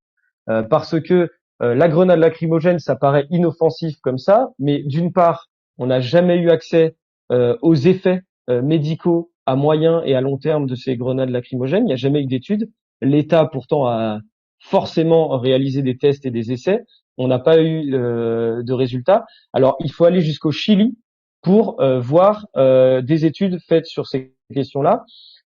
[0.69, 1.29] parce que
[1.61, 6.37] euh, la grenade lacrymogène, ça paraît inoffensif comme ça, mais d'une part, on n'a jamais
[6.37, 6.95] eu accès
[7.31, 11.83] euh, aux effets euh, médicaux à moyen et à long terme de ces grenades lacrymogènes.
[11.83, 12.69] Il n'y a jamais eu d'études.
[13.01, 14.19] L'État pourtant a
[14.59, 16.83] forcément réalisé des tests et des essais.
[17.17, 19.25] On n'a pas eu de résultats.
[19.53, 20.97] Alors il faut aller jusqu'au Chili
[21.41, 25.05] pour voir des études faites sur ces questions-là,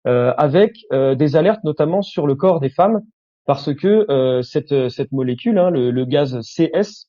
[0.06, 3.02] avec des alertes notamment sur le corps des femmes
[3.46, 7.08] parce que euh, cette, cette molécule, hein, le, le, gaz CS,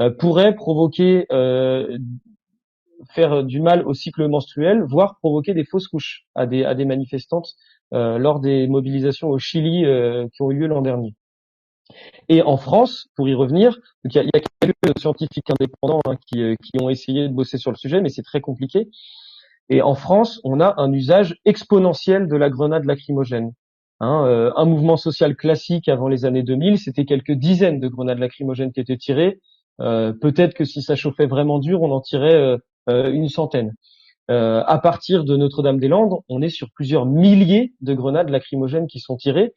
[0.00, 1.98] euh, pourrait provoquer euh,
[3.12, 6.84] faire du mal au cycle menstruel, voire provoquer des fausses couches à des, à des
[6.84, 7.54] manifestantes
[7.92, 9.84] lors des mobilisations au Chili
[10.32, 11.14] qui ont eu lieu l'an dernier.
[12.28, 16.82] Et en France, pour y revenir, il y, a quelques scientifiques indépendants hein, qui, qui
[16.82, 18.88] ont essayé de bosser sur le sujet, mais c'est très compliqué.
[19.68, 23.52] Et en France, on a un usage exponentiel de la grenade lacrymogène.
[24.00, 28.18] Hein, euh, un mouvement social classique avant les années 2000, c'était quelques dizaines de grenades
[28.18, 29.40] lacrymogènes qui étaient tirées.
[29.80, 33.74] Euh, peut-être que si ça chauffait vraiment dur, on en tirait euh, une centaine.
[34.28, 39.52] à partir de Notre-Dame-des-Landes, on est sur plusieurs milliers de grenades lacrymogènes qui sont tirées.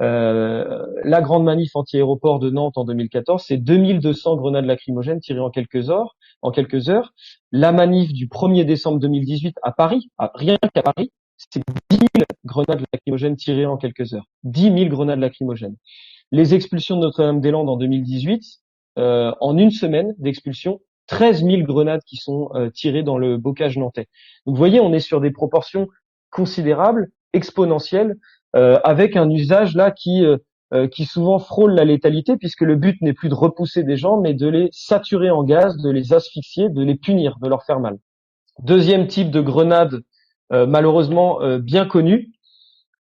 [0.00, 5.90] La grande manif anti-aéroport de Nantes en 2014, c'est 2200 grenades lacrymogènes tirées en quelques
[5.90, 7.12] heures en quelques heures.
[7.50, 12.08] La manif du 1er décembre 2018 à Paris, rien qu'à Paris, c'est 10 000
[12.44, 14.26] grenades lacrymogènes tirées en quelques heures.
[14.44, 15.76] 10 000 grenades lacrymogènes.
[16.30, 18.42] Les expulsions de Notre-Dame-des-Landes en 2018,
[18.98, 23.76] euh, en une semaine d'expulsion, 13 000 grenades qui sont euh, tirées dans le bocage
[23.78, 24.06] nantais.
[24.46, 25.88] Donc vous voyez, on est sur des proportions
[26.30, 28.16] considérables, exponentielles, euh,
[28.54, 30.24] avec un usage là qui
[30.74, 34.18] euh, qui souvent frôlent la létalité puisque le but n'est plus de repousser des gens
[34.18, 37.78] mais de les saturer en gaz, de les asphyxier, de les punir, de leur faire
[37.78, 37.98] mal.
[38.60, 40.00] Deuxième type de grenade
[40.52, 42.32] euh, malheureusement euh, bien connue,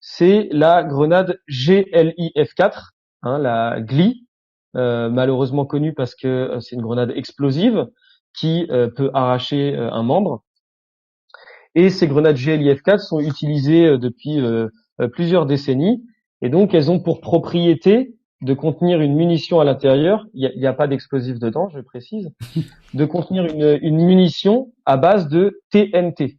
[0.01, 2.89] c'est la grenade GLIF4,
[3.23, 4.27] hein, la GLI,
[4.75, 7.87] malheureusement connue parce que c'est une grenade explosive
[8.35, 10.43] qui peut arracher un membre.
[11.75, 14.41] Et ces grenades GLIF4 sont utilisées depuis
[15.11, 16.03] plusieurs décennies
[16.43, 20.27] et donc, elles ont pour propriété de contenir une munition à l'intérieur.
[20.33, 22.31] Il n'y a, pas d'explosif dedans, je précise.
[22.93, 26.37] De contenir une, munition à base de TNT.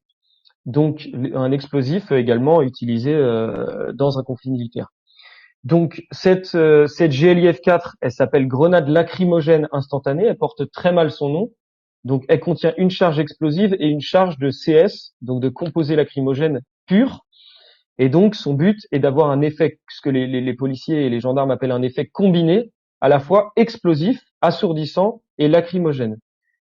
[0.67, 4.88] Donc, un explosif également utilisé euh, dans un conflit militaire.
[5.64, 10.27] Donc, cette, euh, cette GLIF-4, elle s'appelle grenade lacrymogène instantanée.
[10.27, 11.51] Elle porte très mal son nom.
[12.05, 16.61] Donc, elle contient une charge explosive et une charge de CS, donc de composé lacrymogène
[16.87, 17.25] pur,
[17.98, 21.50] et donc, son but est d'avoir un effet, ce que les, policiers et les gendarmes
[21.50, 26.16] appellent un effet combiné, à la fois explosif, assourdissant et lacrymogène.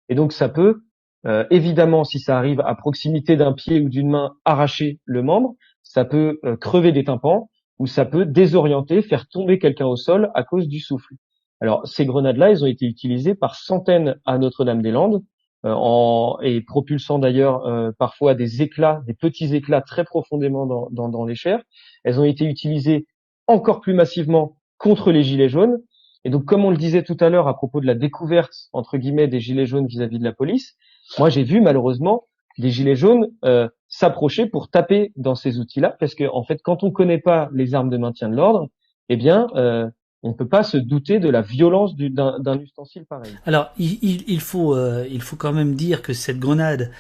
[0.08, 0.82] Et donc, ça peut,
[1.26, 5.54] euh, évidemment, si ça arrive à proximité d'un pied ou d'une main, arracher le membre,
[5.82, 10.30] ça peut euh, crever des tympans, ou ça peut désorienter, faire tomber quelqu'un au sol
[10.34, 11.14] à cause du souffle.
[11.60, 15.22] Alors, ces grenades-là, elles ont été utilisées par centaines à Notre-Dame-des-Landes,
[15.64, 21.08] en, et propulsant d'ailleurs euh, parfois des éclats, des petits éclats très profondément dans, dans,
[21.08, 21.62] dans les chairs.
[22.04, 23.06] Elles ont été utilisées
[23.46, 25.78] encore plus massivement contre les gilets jaunes.
[26.24, 28.96] Et donc, comme on le disait tout à l'heure à propos de la découverte entre
[28.96, 30.76] guillemets des gilets jaunes vis-à-vis de la police,
[31.18, 32.24] moi j'ai vu malheureusement
[32.58, 36.84] des gilets jaunes euh, s'approcher pour taper dans ces outils-là, parce que en fait, quand
[36.84, 38.68] on connaît pas les armes de maintien de l'ordre,
[39.08, 39.88] eh bien, euh,
[40.22, 43.32] on ne peut pas se douter de la violence d'un ustensile pareil.
[43.44, 46.90] Alors, il, faut, euh, il faut quand même dire que cette grenade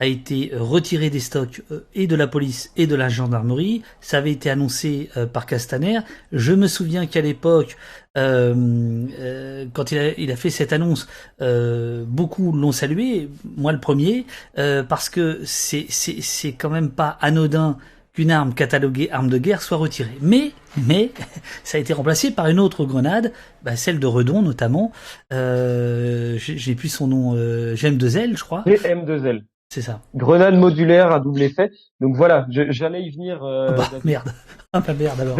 [0.00, 3.82] a été retirée des stocks euh, et de la police et de la gendarmerie.
[4.00, 6.00] Ça avait été annoncé euh, par Castaner.
[6.32, 7.76] Je me souviens qu'à l'époque,
[8.16, 11.08] quand il a, il a, fait cette annonce,
[11.40, 17.78] beaucoup l'ont salué, moi le premier, parce que c'est quand même pas anodin
[18.12, 20.16] qu'une arme cataloguée arme de guerre soit retirée.
[20.20, 20.52] Mais,
[20.86, 21.10] mais,
[21.64, 24.92] ça a été remplacé par une autre grenade, bah, celle de Redon notamment.
[25.32, 28.62] Euh, J'ai plus son nom, euh, GM2L, je crois.
[28.66, 29.42] GM2L.
[29.72, 30.02] C'est ça.
[30.14, 31.70] Grenade modulaire à double effet.
[31.98, 33.42] Donc voilà, j'allais y venir.
[33.42, 34.32] Euh, oh bah, merde.
[34.74, 35.38] Ah bah merde alors.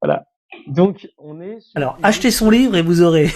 [0.00, 0.24] voilà.
[0.66, 1.58] Donc on est.
[1.74, 3.28] alors achetez son livre et vous aurez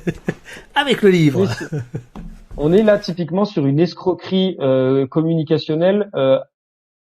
[0.74, 1.46] avec le livre.
[2.56, 6.38] On est là typiquement sur une escroquerie euh, communicationnelle euh,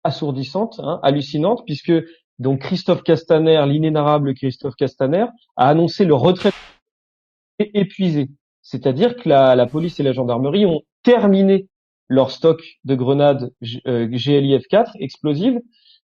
[0.03, 1.93] assourdissante, hein, hallucinante, puisque
[2.39, 6.51] donc Christophe Castaner, l'inénarrable Christophe Castaner, a annoncé le retrait
[7.59, 8.29] épuisé.
[8.61, 11.67] C'est-à-dire que la, police et la gendarmerie ont terminé
[12.09, 13.51] leur stock de grenades
[13.87, 15.59] euh, GLIF-4 explosives,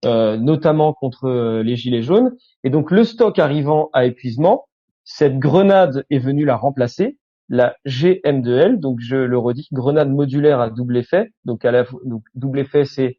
[0.05, 2.37] euh, notamment contre euh, les gilets jaunes.
[2.65, 4.67] Et donc le stock arrivant à épuisement,
[5.05, 7.17] cette grenade est venue la remplacer,
[7.49, 11.31] la GM2L, donc je le redis, grenade modulaire à double effet.
[11.45, 13.15] Donc à la donc, double effet, c'est euh,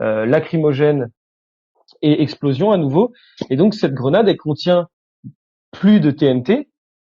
[0.00, 1.10] lacrymogène
[2.02, 3.12] et explosion à nouveau.
[3.50, 4.88] Et donc cette grenade, elle contient
[5.70, 6.68] plus de TNT,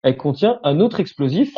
[0.04, 1.54] elle contient un autre explosif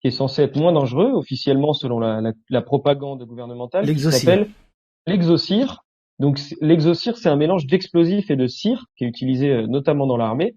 [0.00, 4.48] qui est censé être moins dangereux officiellement selon la, propagande gouvernementale, s'appelle
[5.06, 5.84] l'exocire.
[6.18, 10.18] Donc l'exocire, c'est un mélange d'explosifs et de cire qui est utilisé euh, notamment dans
[10.18, 10.54] l'armée,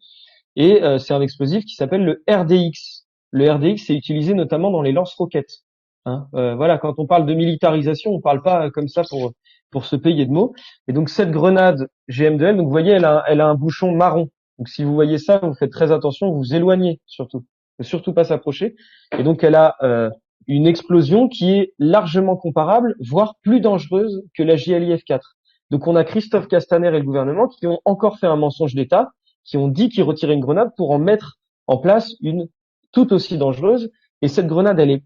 [0.56, 3.06] et euh, c'est un explosif qui s'appelle le RDX.
[3.32, 5.63] Le RDX est utilisé notamment dans les lance-roquettes.
[6.06, 6.27] Hein.
[6.33, 9.31] voilà, quand on parle de militarisation, on parle pas comme ça pour
[9.74, 10.54] pour se payer de mots.
[10.88, 14.30] Et donc cette grenade GM2L, donc vous voyez, elle a, elle a un bouchon marron.
[14.60, 17.44] Donc si vous voyez ça, vous faites très attention, vous vous éloignez surtout.
[17.82, 18.76] Surtout pas s'approcher.
[19.17, 20.12] Et donc elle a euh,
[20.48, 25.36] une explosion qui est largement comparable, voire plus dangereuse que la JLIF 4.
[25.71, 29.10] Donc on a Christophe Castaner et le gouvernement qui ont encore fait un mensonge d'État,
[29.44, 32.48] qui ont dit qu'ils retiraient une grenade pour en mettre en place une
[32.92, 33.90] tout aussi dangereuse.
[34.21, 35.04] Et cette grenade, elle est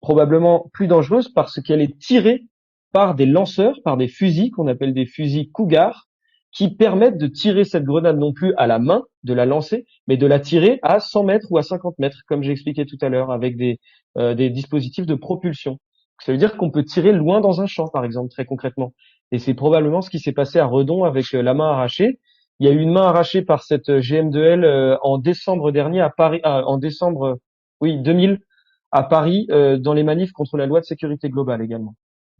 [0.00, 2.46] probablement plus dangereuse parce qu'elle est tirée
[2.92, 6.08] par des lanceurs, par des fusils qu'on appelle des fusils Cougar,
[6.52, 10.18] qui permettent de tirer cette grenade non plus à la main, de la lancer, mais
[10.18, 13.08] de la tirer à 100 mètres ou à 50 mètres, comme j'ai expliqué tout à
[13.08, 13.80] l'heure, avec des,
[14.18, 15.78] euh, des dispositifs de propulsion.
[16.22, 18.92] Ça veut dire qu'on peut tirer loin dans un champ, par exemple, très concrètement.
[19.32, 22.20] Et c'est probablement ce qui s'est passé à Redon avec euh, la main arrachée.
[22.60, 26.10] Il y a eu une main arrachée par cette euh, GM2L en décembre dernier à
[26.10, 27.38] Paris, en décembre,
[27.80, 28.40] oui, 2000
[28.90, 31.94] à Paris, dans les manifs contre la loi de sécurité globale également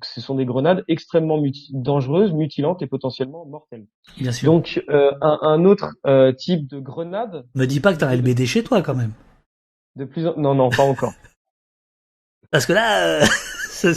[0.04, 3.86] ce sont des grenades extrêmement dangereuses, mutilantes et potentiellement mortelles.
[4.18, 4.52] Bien sûr.
[4.52, 7.46] Donc euh, un, autre euh, type de grenade.
[7.54, 9.12] Me dis pas que t'as LBD chez toi quand même.
[9.96, 10.36] De plus en...
[10.36, 11.12] non non pas encore.
[12.50, 13.26] Parce que là, euh,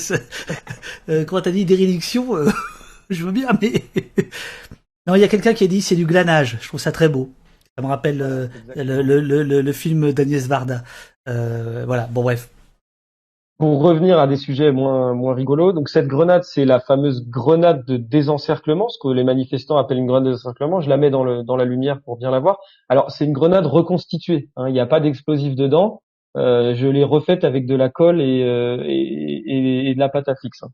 [1.10, 2.36] euh, quand t'as dit dérédiction,
[3.10, 3.84] je veux bien, mais
[5.08, 6.58] non, il y a quelqu'un qui a dit c'est du glanage.
[6.62, 7.32] Je trouve ça très beau.
[7.78, 10.84] Ça me rappelle le, le, le, le, film d'Agnès Varda.
[11.26, 12.08] voilà.
[12.12, 12.50] Bon bref
[13.58, 17.86] pour revenir à des sujets moins moins rigolos, donc cette grenade, c'est la fameuse grenade
[17.86, 20.82] de désencerclement, ce que les manifestants appellent une grenade de désencerclement.
[20.82, 22.60] Je la mets dans le dans la lumière pour bien la voir.
[22.90, 24.50] Alors c'est une grenade reconstituée.
[24.58, 26.02] Hein, il n'y a pas d'explosif dedans.
[26.36, 30.28] Euh, je l'ai refaite avec de la colle et, euh, et, et, de la pâte
[30.28, 30.64] à fixe.
[30.64, 30.70] Hein.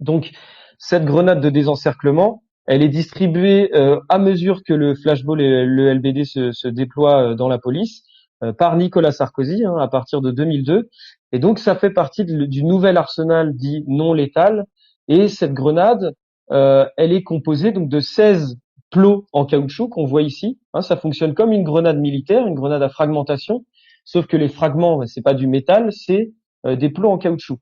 [0.00, 0.32] Donc
[0.78, 5.94] cette grenade de désencerclement, elle est distribuée euh, à mesure que le flashball et le
[5.94, 8.02] LBD se, se déploient euh, dans la police.
[8.42, 10.90] Euh, par Nicolas Sarkozy hein, à partir de 2002.
[11.32, 14.64] Et donc ça fait partie du nouvel arsenal dit non létal.
[15.08, 16.14] Et cette grenade,
[16.52, 18.58] euh, elle est composée donc de 16
[18.90, 20.58] plots en caoutchouc qu'on voit ici.
[20.72, 23.64] Hein, ça fonctionne comme une grenade militaire, une grenade à fragmentation,
[24.04, 26.32] sauf que les fragments, c'est pas du métal, c'est
[26.66, 27.58] euh, des plots en caoutchouc.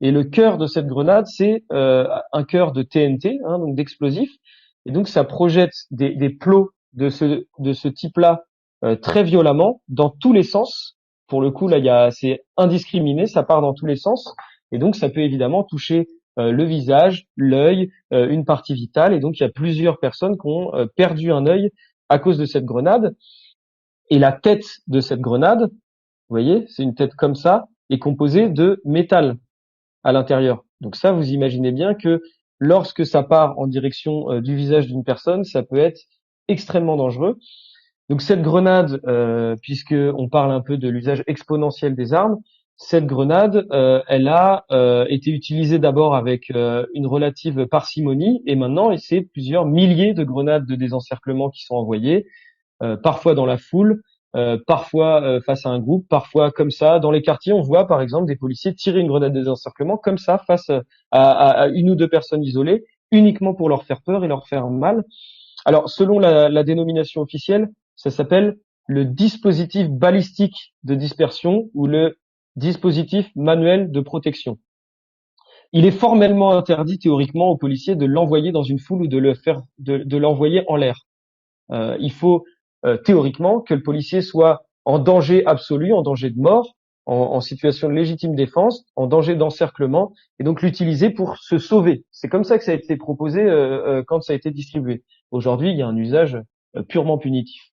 [0.00, 4.30] Et le cœur de cette grenade, c'est un cœur de TNT, hein, donc d'explosifs.
[4.86, 8.44] Et donc ça projette des, des plots de ce, de ce type-là
[8.84, 10.97] euh, très violemment dans tous les sens.
[11.28, 14.34] Pour le coup, là, il y a, c'est indiscriminé, ça part dans tous les sens,
[14.72, 16.08] et donc ça peut évidemment toucher
[16.38, 20.36] euh, le visage, l'œil, euh, une partie vitale, et donc il y a plusieurs personnes
[20.36, 21.70] qui ont perdu un œil
[22.08, 23.14] à cause de cette grenade.
[24.10, 28.48] Et la tête de cette grenade, vous voyez, c'est une tête comme ça, est composée
[28.48, 29.36] de métal
[30.02, 30.64] à l'intérieur.
[30.80, 32.22] Donc ça, vous imaginez bien que
[32.58, 36.00] lorsque ça part en direction du visage d'une personne, ça peut être
[36.48, 37.38] extrêmement dangereux.
[38.08, 42.38] Donc cette grenade, euh, puisque on parle un peu de l'usage exponentiel des armes,
[42.80, 48.54] cette grenade, euh, elle a euh, été utilisée d'abord avec euh, une relative parcimonie, et
[48.54, 52.26] maintenant, c'est plusieurs milliers de grenades de désencerclement qui sont envoyées,
[53.02, 54.02] parfois dans la foule,
[54.68, 57.00] parfois face à un groupe, parfois comme ça.
[57.00, 60.16] Dans les quartiers, on voit par exemple des policiers tirer une grenade de désencerclement comme
[60.16, 60.70] ça face
[61.10, 65.02] à, une ou deux personnes isolées, uniquement pour leur faire peur et leur faire mal.
[65.64, 67.68] Alors, selon la, la dénomination officielle,
[67.98, 72.16] ça s'appelle le dispositif balistique de dispersion ou le
[72.56, 74.58] dispositif manuel de protection.
[75.72, 79.34] Il est formellement interdit théoriquement aux policiers de l'envoyer dans une foule ou de le
[79.34, 81.06] faire, de, l'envoyer en l'air.
[81.72, 82.44] Euh, il faut
[82.86, 86.74] euh, théoriquement que le policier soit en danger absolu, en danger de mort,
[87.04, 92.04] en, situation de légitime défense, en danger d'encerclement, et donc l'utiliser pour se sauver.
[92.10, 95.02] C'est comme ça que ça a été proposé euh, quand ça a été distribué.
[95.30, 96.38] Aujourd'hui, il y a un usage
[96.88, 97.72] purement punitif.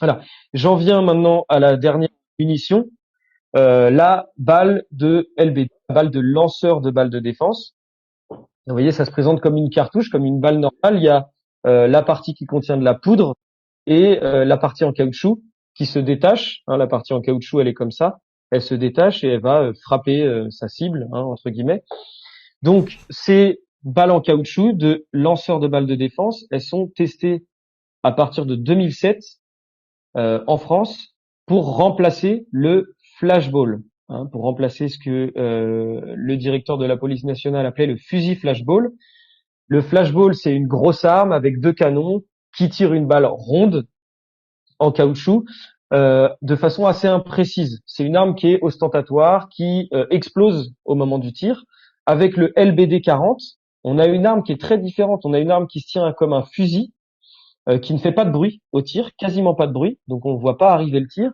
[0.00, 0.20] Voilà.
[0.54, 2.08] J'en viens maintenant à la dernière
[2.38, 2.88] munition,
[3.56, 7.74] euh, la balle de LBD, la balle de lanceur de balle de défense.
[8.30, 10.96] Vous voyez, ça se présente comme une cartouche, comme une balle normale.
[10.96, 11.30] Il y a
[11.66, 13.34] euh, la partie qui contient de la poudre
[13.86, 15.40] et euh, la partie en caoutchouc
[15.74, 16.62] qui se détache.
[16.66, 18.18] Hein, la partie en caoutchouc, elle est comme ça.
[18.50, 21.82] Elle se détache et elle va frapper sa cible, hein, entre guillemets.
[22.62, 27.44] Donc, ces balles en caoutchouc de lanceur de balles de défense, elles sont testées
[28.02, 29.20] à partir de 2007 euh,
[30.14, 31.14] en France
[31.48, 33.80] pour remplacer le flashball,
[34.10, 38.36] hein, pour remplacer ce que euh, le directeur de la police nationale appelait le fusil
[38.36, 38.90] flashball.
[39.66, 42.22] Le flashball, c'est une grosse arme avec deux canons
[42.56, 43.86] qui tire une balle ronde
[44.78, 45.44] en caoutchouc
[45.92, 47.80] euh, de façon assez imprécise.
[47.86, 51.64] C'est une arme qui est ostentatoire, qui explose au moment du tir.
[52.06, 53.40] Avec le LBD 40,
[53.84, 55.24] on a une arme qui est très différente.
[55.24, 56.92] On a une arme qui se tient comme un fusil,
[57.68, 60.32] euh, qui ne fait pas de bruit au tir, quasiment pas de bruit, donc on
[60.32, 61.32] ne voit pas arriver le tir,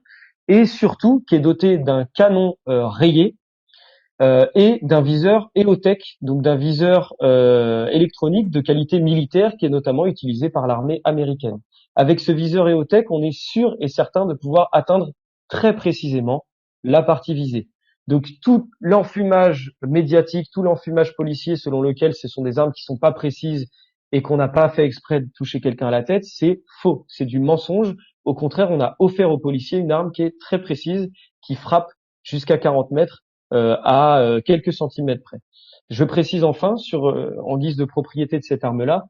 [0.49, 3.37] et surtout qui est doté d'un canon euh, rayé
[4.21, 10.07] euh, et d'un viseur EOTech, donc d'un viseur électronique de qualité militaire qui est notamment
[10.07, 11.59] utilisé par l'armée américaine.
[11.95, 15.11] Avec ce viseur EOTech, on est sûr et certain de pouvoir atteindre
[15.49, 16.45] très précisément
[16.83, 17.69] la partie visée.
[18.09, 22.99] Donc tout l'enfumage médiatique, tout l'enfumage policier selon lequel ce sont des armes qui sont
[22.99, 23.69] pas précises
[24.15, 27.25] et qu'on n'a pas fait exprès de toucher quelqu'un à la tête, c'est faux, c'est
[27.25, 27.97] du mensonge.
[28.25, 31.11] Au contraire, on a offert aux policiers une arme qui est très précise,
[31.43, 31.91] qui frappe
[32.23, 35.39] jusqu'à 40 mètres euh, à euh, quelques centimètres près.
[35.91, 39.07] Je précise enfin, sur, euh, en guise de propriété de cette arme-là,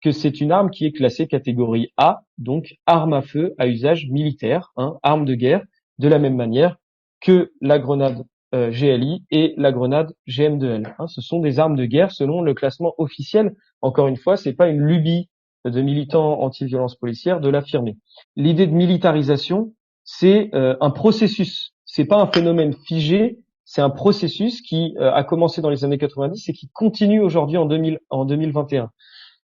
[0.00, 4.08] que c'est une arme qui est classée catégorie A, donc arme à feu à usage
[4.08, 5.60] militaire, hein, arme de guerre,
[5.98, 6.78] de la même manière
[7.20, 10.94] que la grenade GLI et la grenade GM2L.
[10.98, 11.06] Hein.
[11.08, 13.54] ce sont des armes de guerre selon le classement officiel.
[13.86, 15.28] Encore une fois, c'est pas une lubie
[15.64, 17.96] de militants anti-violence policière de l'affirmer.
[18.36, 19.72] L'idée de militarisation,
[20.04, 21.72] c'est un processus.
[21.84, 25.98] C'est pas un phénomène figé, c'est un processus qui euh, a commencé dans les années
[25.98, 28.90] 90 et qui continue aujourd'hui en, 2000, en 2021.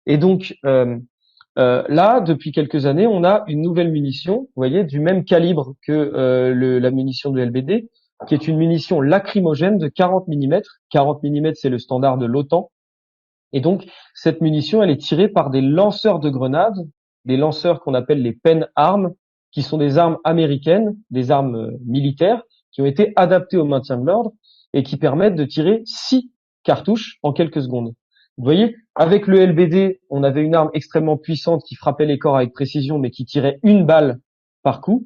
[0.06, 0.98] Et donc euh,
[1.58, 5.74] euh, là, depuis quelques années, on a une nouvelle munition, vous voyez, du même calibre
[5.86, 7.90] que euh, le, la munition de LBD,
[8.28, 10.62] qui est une munition lacrymogène de 40 mm.
[10.92, 12.70] 40 mm, c'est le standard de l'OTAN.
[13.54, 16.88] Et donc, cette munition, elle est tirée par des lanceurs de grenades,
[17.26, 19.14] des lanceurs qu'on appelle les pen arms,
[19.52, 22.42] qui sont des armes américaines, des armes militaires,
[22.72, 24.32] qui ont été adaptés au maintien de l'ordre
[24.74, 26.32] et qui permettent de tirer six
[26.64, 27.94] cartouches en quelques secondes.
[28.38, 32.38] Vous voyez, avec le LBD, on avait une arme extrêmement puissante qui frappait les corps
[32.38, 34.20] avec précision, mais qui tirait une balle
[34.64, 35.06] par coup.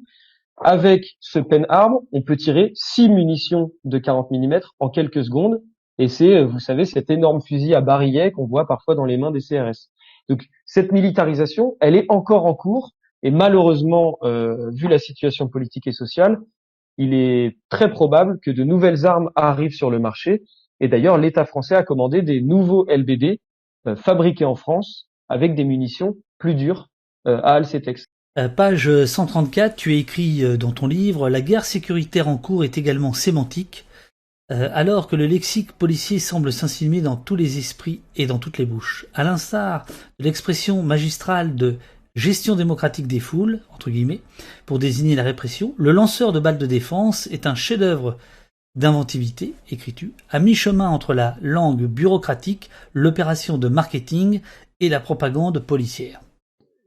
[0.58, 5.60] Avec ce pen arm, on peut tirer six munitions de 40 mm en quelques secondes.
[5.98, 9.30] Et c'est, vous savez, cet énorme fusil à barillet qu'on voit parfois dans les mains
[9.30, 9.90] des CRS.
[10.28, 12.92] Donc cette militarisation, elle est encore en cours.
[13.22, 16.38] Et malheureusement, euh, vu la situation politique et sociale,
[16.98, 20.42] il est très probable que de nouvelles armes arrivent sur le marché.
[20.80, 23.40] Et d'ailleurs, l'État français a commandé des nouveaux LBD
[23.86, 26.88] euh, fabriqués en France avec des munitions plus dures
[27.26, 28.06] euh, à Alcetex.
[28.38, 33.12] Euh, page 134, tu écris dans ton livre La guerre sécuritaire en cours est également
[33.12, 33.86] sémantique,
[34.48, 38.66] alors que le lexique policier semble s'insinuer dans tous les esprits et dans toutes les
[38.66, 39.06] bouches.
[39.14, 39.86] À l'instar
[40.18, 41.78] de l'expression magistrale de
[42.14, 44.22] gestion démocratique des foules, entre guillemets,
[44.64, 48.16] pour désigner la répression, le lanceur de balles de défense est un chef-d'œuvre
[48.74, 54.40] d'inventivité, écris-tu, à mi-chemin entre la langue bureaucratique, l'opération de marketing
[54.80, 56.20] et la propagande policière.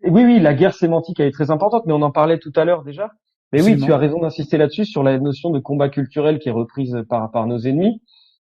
[0.04, 2.84] oui, oui, la guerre sémantique est très importante, mais on en parlait tout à l'heure
[2.84, 3.12] déjà.
[3.52, 6.54] Mais oui, tu as raison d'insister là-dessus, sur la notion de combat culturel qui est
[6.54, 8.02] reprise par, par nos ennemis,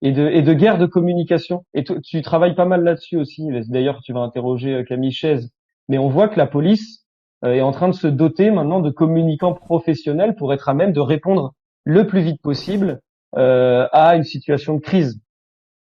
[0.03, 1.65] et de, et de guerre de communication.
[1.73, 3.47] Et tu, tu travailles pas mal là-dessus aussi.
[3.69, 5.51] D'ailleurs, tu vas interroger euh, Camille Chaise
[5.91, 7.05] mais on voit que la police
[7.43, 10.93] euh, est en train de se doter maintenant de communicants professionnels pour être à même
[10.93, 13.01] de répondre le plus vite possible
[13.35, 15.19] euh, à une situation de crise.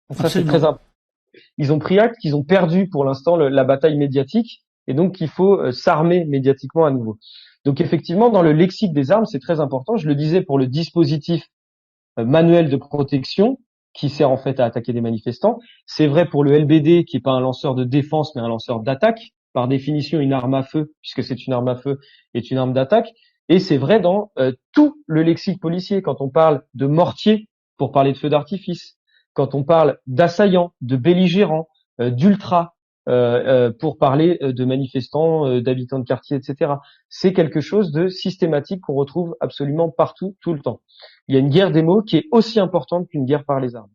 [0.09, 0.82] ça c'est très important.
[1.59, 5.28] Ils ont pris acte qu'ils ont perdu pour l'instant la bataille médiatique et donc il
[5.28, 7.20] faut euh, s'armer médiatiquement à nouveau.
[7.66, 9.95] Donc effectivement, dans le lexique des armes, c'est très important.
[9.97, 11.47] Je le disais pour le dispositif
[12.18, 13.59] manuel de protection
[13.93, 15.59] qui sert en fait à attaquer des manifestants.
[15.86, 18.80] C'est vrai pour le LBD qui est pas un lanceur de défense mais un lanceur
[18.80, 21.99] d'attaque par définition une arme à feu, puisque c'est une arme à feu,
[22.34, 23.12] est une arme d'attaque.
[23.49, 27.91] Et c'est vrai dans euh, tout le lexique policier, quand on parle de mortier, pour
[27.91, 28.97] parler de feu d'artifice,
[29.34, 31.68] quand on parle d'assaillants, de belligérants,
[31.99, 32.72] euh, d'ultra, euh,
[33.06, 36.74] pour parler de manifestants, d'habitants de quartier, etc.
[37.10, 40.82] C'est quelque chose de systématique qu'on retrouve absolument partout, tout le temps.
[41.28, 43.76] Il y a une guerre des mots qui est aussi importante qu'une guerre par les
[43.76, 43.89] armes.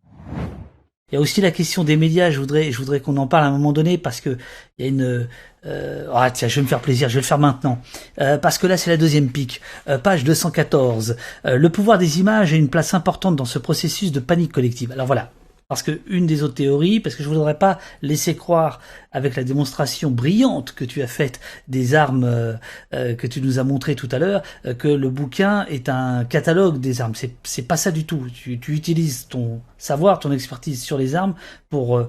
[1.13, 2.31] Il y a aussi la question des médias.
[2.31, 4.37] Je voudrais, je voudrais qu'on en parle à un moment donné parce que
[4.77, 5.29] il y a une.
[5.65, 7.09] Euh, ah tiens, je vais me faire plaisir.
[7.09, 7.79] Je vais le faire maintenant
[8.21, 9.61] euh, parce que là c'est la deuxième pique.
[9.89, 11.17] Euh, page 214.
[11.45, 14.91] Euh, le pouvoir des images a une place importante dans ce processus de panique collective.
[14.91, 15.31] Alors voilà.
[15.69, 19.43] Parce que une des autres théories, parce que je voudrais pas laisser croire avec la
[19.43, 22.55] démonstration brillante que tu as faite des armes euh,
[22.95, 26.25] euh, que tu nous as montré tout à l'heure, euh, que le bouquin est un
[26.25, 27.17] catalogue des armes.
[27.17, 28.29] C'est c'est pas ça du tout.
[28.33, 31.35] Tu, utilises ton savoir, ton expertise sur les armes
[31.69, 32.01] pour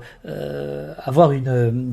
[1.04, 1.92] avoir une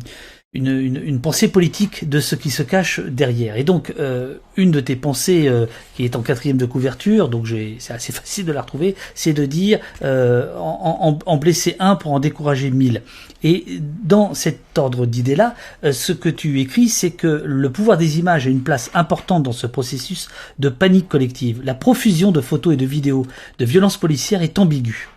[0.54, 3.56] une, pensée politique de ce qui se cache derrière.
[3.56, 7.48] Et donc, euh, une de tes pensées euh, qui est en quatrième de couverture, donc
[7.78, 12.12] c'est assez facile de la retrouver, c'est de dire euh, en, en, blesser un pour
[12.12, 13.02] en décourager mille.
[13.42, 13.64] Et
[14.04, 15.54] dans cet ordre d'idées-là,
[15.90, 19.52] ce que tu écris, c'est que le pouvoir des images a une place importante dans
[19.52, 20.28] ce processus
[20.58, 21.60] de panique collective.
[21.64, 23.26] La profusion de photos et de vidéos
[23.58, 25.08] de violences policières est ambiguë.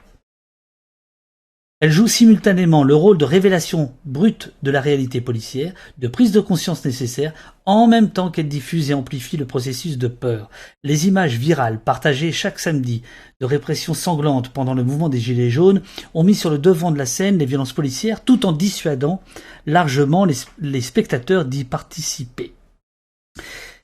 [1.80, 6.40] Elle joue simultanément le rôle de révélation brute de la réalité policière, de prise de
[6.40, 7.34] conscience nécessaire,
[7.68, 10.50] en même temps qu'elle diffuse et amplifie le processus de peur.
[10.84, 13.04] Les images virales partagées chaque samedi
[13.40, 15.84] de répression sanglante pendant le mouvement des Gilets jaunes
[16.16, 19.22] ont mis sur le devant de la scène les violences policières tout en dissuadant
[19.68, 22.56] largement les, spectateurs d'y participer.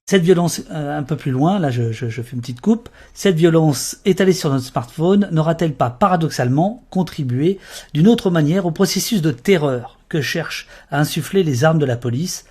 [0.06, 3.36] Cette violence, euh, un peu plus loin, là je, je, fais une petite coupe, cette
[3.36, 5.30] violence étalée sur notre smartphone.
[5.32, 7.58] N'aura-t-elle pas paradoxalement contribué
[7.94, 11.96] d'une autre manière au processus de terreur que cherchent à insuffler les armes de la
[11.96, 12.44] police?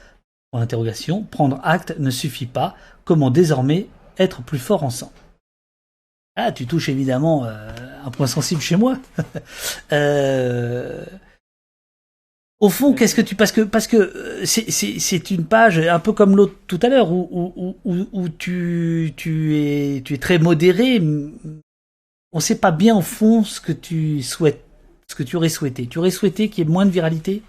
[0.50, 2.74] Pour l'interrogation, prendre acte ne suffit pas,
[3.04, 3.86] comment désormais
[4.18, 5.12] être plus fort ensemble
[6.36, 7.70] Ah, tu touches évidemment euh,
[8.04, 8.96] un point sensible chez moi.
[9.92, 11.04] euh,
[12.62, 16.12] au fond, qu'est-ce que tu parce que parce que euh, c'est une page un peu
[16.12, 20.38] comme l'autre tout à l'heure où, où, où, où, tu tu es tu es très
[20.38, 21.02] modéré.
[22.32, 24.64] On sait pas bien au fond ce que tu souhaites,
[25.08, 25.88] ce que tu aurais souhaité.
[25.88, 27.42] Tu aurais souhaité qu'il y ait moins de viralité,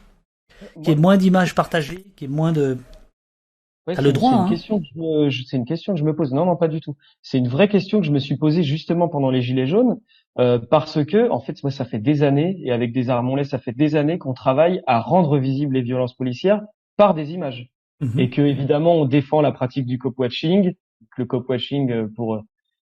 [0.77, 2.79] qu'il y ait moins d'images partagées, qu'il y ait moins de
[3.85, 4.31] Ouais, le droit.
[4.31, 4.49] C'est une, hein.
[4.49, 6.33] question que je c'est une question que je me pose.
[6.33, 6.95] Non, non, pas du tout.
[7.21, 9.99] C'est une vraie question que je me suis posée justement pendant les Gilets jaunes,
[10.39, 13.59] euh, parce que, en fait, moi, ça fait des années, et avec des armes ça
[13.59, 16.61] fait des années qu'on travaille à rendre visibles les violences policières
[16.97, 17.69] par des images.
[18.01, 18.19] Mhm.
[18.19, 20.73] Et que, évidemment, on défend la pratique du cop-watching.
[21.17, 22.41] Le cop-watching, euh, pour,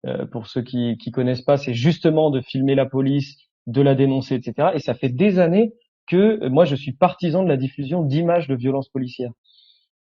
[0.06, 3.36] euh, pour ceux qui, qui connaissent pas, c'est justement de filmer la police,
[3.66, 4.68] de la dénoncer, etc.
[4.74, 5.72] Et ça fait des années
[6.06, 9.32] que moi, je suis partisan de la diffusion d'images de violences policières.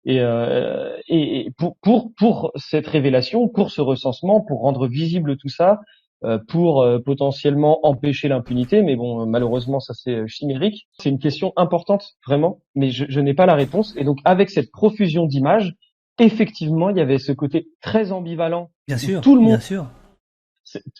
[0.05, 5.49] Et, euh, et, pour, pour, pour cette révélation, pour ce recensement, pour rendre visible tout
[5.49, 5.75] ça, euh,
[6.47, 10.87] pour euh, potentiellement empêcher l'impunité, mais bon, malheureusement, ça c'est chimérique.
[10.99, 13.93] C'est une question importante, vraiment, mais je, je n'ai pas la réponse.
[13.97, 15.75] Et donc, avec cette profusion d'images,
[16.19, 18.69] effectivement, il y avait ce côté très ambivalent.
[18.87, 19.51] Bien sûr, tout le monde.
[19.51, 19.87] Bien sûr.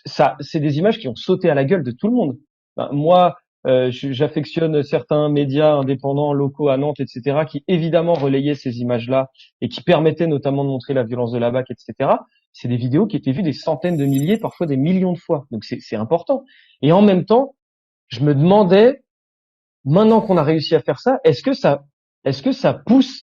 [0.06, 2.38] Ça, c'est des images qui ont sauté à la gueule de tout le monde.
[2.90, 9.30] moi, euh, J'affectionne certains médias indépendants locaux à Nantes, etc., qui évidemment relayaient ces images-là
[9.60, 12.10] et qui permettaient notamment de montrer la violence de la BAC, etc.
[12.52, 15.46] C'est des vidéos qui étaient vues des centaines de milliers, parfois des millions de fois.
[15.50, 16.44] Donc c'est important.
[16.82, 17.54] Et en même temps,
[18.08, 19.02] je me demandais,
[19.84, 21.84] maintenant qu'on a réussi à faire ça, est-ce que ça,
[22.24, 23.22] est-ce que ça pousse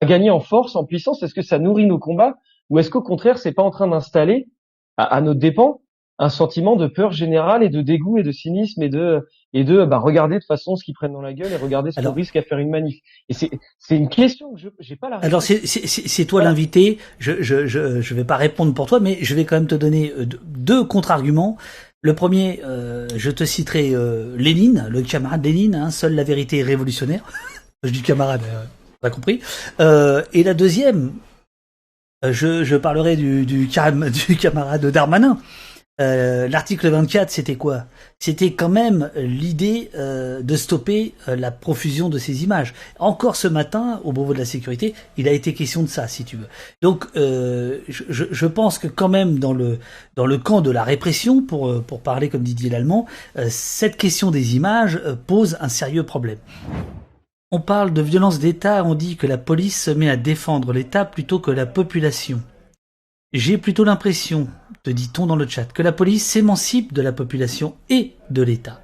[0.00, 1.22] à gagner en force, en puissance?
[1.22, 2.34] Est-ce que ça nourrit nos combats?
[2.68, 4.48] Ou est-ce qu'au contraire, c'est pas en train d'installer
[4.96, 5.82] à, à nos dépens
[6.18, 9.84] un sentiment de peur générale et de dégoût et de cynisme et de et de
[9.84, 12.36] bah, regarder de façon ce qu'ils prennent dans la gueule et regarder ce qu'on risque
[12.36, 12.96] à faire une manif.
[13.28, 15.28] Et c'est c'est une question que je j'ai pas la réponse.
[15.28, 16.98] Alors c'est c'est toi l'invité.
[17.18, 19.74] Je, je je je vais pas répondre pour toi, mais je vais quand même te
[19.74, 21.56] donner euh, deux contre-arguments.
[22.00, 25.74] Le premier, euh, je te citerai euh, Lénine, le camarade Lénine.
[25.74, 27.24] Hein, seule la vérité est révolutionnaire.
[27.82, 28.64] je dis camarade, euh,
[29.00, 29.40] t'as compris.
[29.80, 31.12] Euh, et la deuxième,
[32.22, 33.66] je, je parlerai du, du,
[34.28, 35.38] du camarade Darmanin.
[36.00, 37.84] Euh, l'article 24, c'était quoi?
[38.18, 42.74] C'était quand même l'idée euh, de stopper euh, la profusion de ces images.
[42.98, 46.24] Encore ce matin, au Beauvau de la sécurité, il a été question de ça, si
[46.24, 46.48] tu veux.
[46.82, 49.78] Donc, je, je, pense que quand même dans le
[50.16, 53.06] dans le camp de la répression, pour pour parler comme Didier Lallemand,
[53.48, 56.38] cette question des images pose un sérieux problème.
[57.50, 61.04] On parle de violence d'État, on dit que la police se met à défendre l'État
[61.04, 62.40] plutôt que la population.
[63.34, 64.46] J'ai plutôt l'impression,
[64.84, 68.80] te dit-on dans le chat, que la police s'émancipe de la population et de l'État.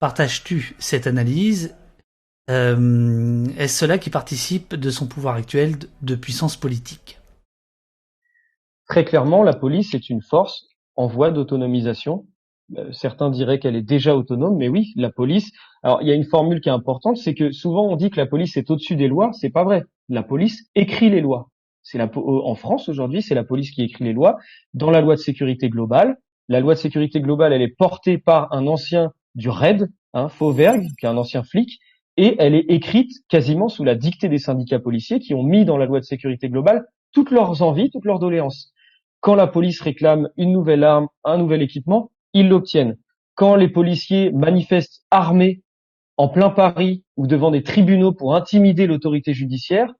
[0.00, 1.76] Partages-tu cette analyse?
[2.50, 7.20] Euh, Est-ce cela qui participe de son pouvoir actuel de puissance politique?
[8.88, 10.66] Très clairement, la police est une force
[10.96, 12.26] en voie d'autonomisation.
[12.76, 15.52] Euh, certains diraient qu'elle est déjà autonome, mais oui, la police.
[15.84, 18.16] Alors, il y a une formule qui est importante, c'est que souvent on dit que
[18.18, 19.30] la police est au-dessus des lois.
[19.34, 19.84] C'est pas vrai.
[20.08, 21.48] La police écrit les lois
[21.96, 24.36] la, en France aujourd'hui, c'est la police qui écrit les lois.
[24.74, 26.18] Dans la loi de sécurité globale,
[26.48, 30.88] la loi de sécurité globale, elle est portée par un ancien du RAID, hein, Fauvergue,
[30.98, 31.78] qui est un ancien flic,
[32.18, 35.76] et elle est écrite quasiment sous la dictée des syndicats policiers qui ont mis dans
[35.76, 38.72] la loi de sécurité globale toutes leurs envies, toutes leurs doléances.
[39.20, 42.96] Quand la police réclame une nouvelle arme, un nouvel équipement, ils l'obtiennent.
[43.34, 45.62] Quand les policiers manifestent armés
[46.16, 49.94] en plein Paris ou devant des tribunaux pour intimider l'autorité judiciaire,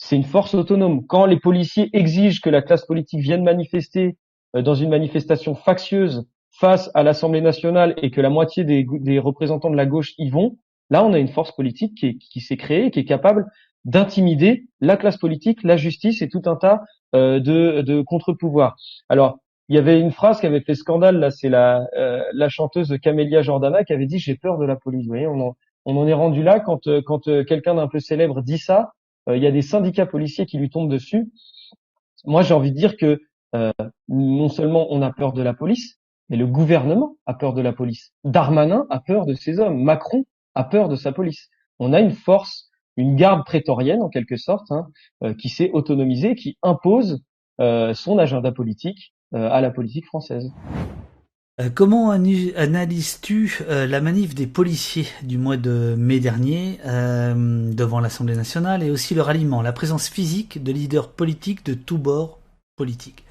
[0.00, 1.06] c'est une force autonome.
[1.06, 4.16] Quand les policiers exigent que la classe politique vienne manifester
[4.56, 9.70] euh, dans une manifestation factieuse face à l'Assemblée nationale et que la moitié des, représentants
[9.70, 10.56] de la gauche y vont,
[10.88, 13.46] là on a une force politique qui, s'est créée, qui est capable
[13.84, 16.80] d'intimider la classe politique, la justice et tout un tas
[17.14, 18.76] euh, de, contre-pouvoirs.
[19.10, 19.38] Alors,
[19.68, 23.42] il y avait une phrase qui avait fait scandale, là, c'est la, euh, chanteuse Camélia
[23.42, 25.04] Jordana qui avait dit j'ai peur de la police.
[25.04, 28.92] Vous voyez, on en, est rendu là quand, quand quelqu'un d'un peu célèbre dit ça,
[29.36, 31.30] il y a des syndicats policiers qui lui tombent dessus.
[32.24, 33.20] Moi, j'ai envie de dire que
[33.54, 33.72] euh,
[34.08, 37.72] non seulement on a peur de la police, mais le gouvernement a peur de la
[37.72, 38.12] police.
[38.24, 39.82] Darmanin a peur de ses hommes.
[39.82, 40.24] Macron
[40.54, 41.48] a peur de sa police.
[41.78, 44.86] On a une force, une garde prétorienne en quelque sorte, hein,
[45.24, 47.22] euh, qui s'est autonomisée, qui impose
[47.92, 50.50] son agenda politique à la politique française.
[51.60, 58.00] Euh, comment analyses-tu euh, la manif des policiers du mois de mai dernier euh, devant
[58.00, 62.38] l'Assemblée nationale et aussi le ralliement, la présence physique de leaders politiques de tous bords
[62.76, 63.24] politiques,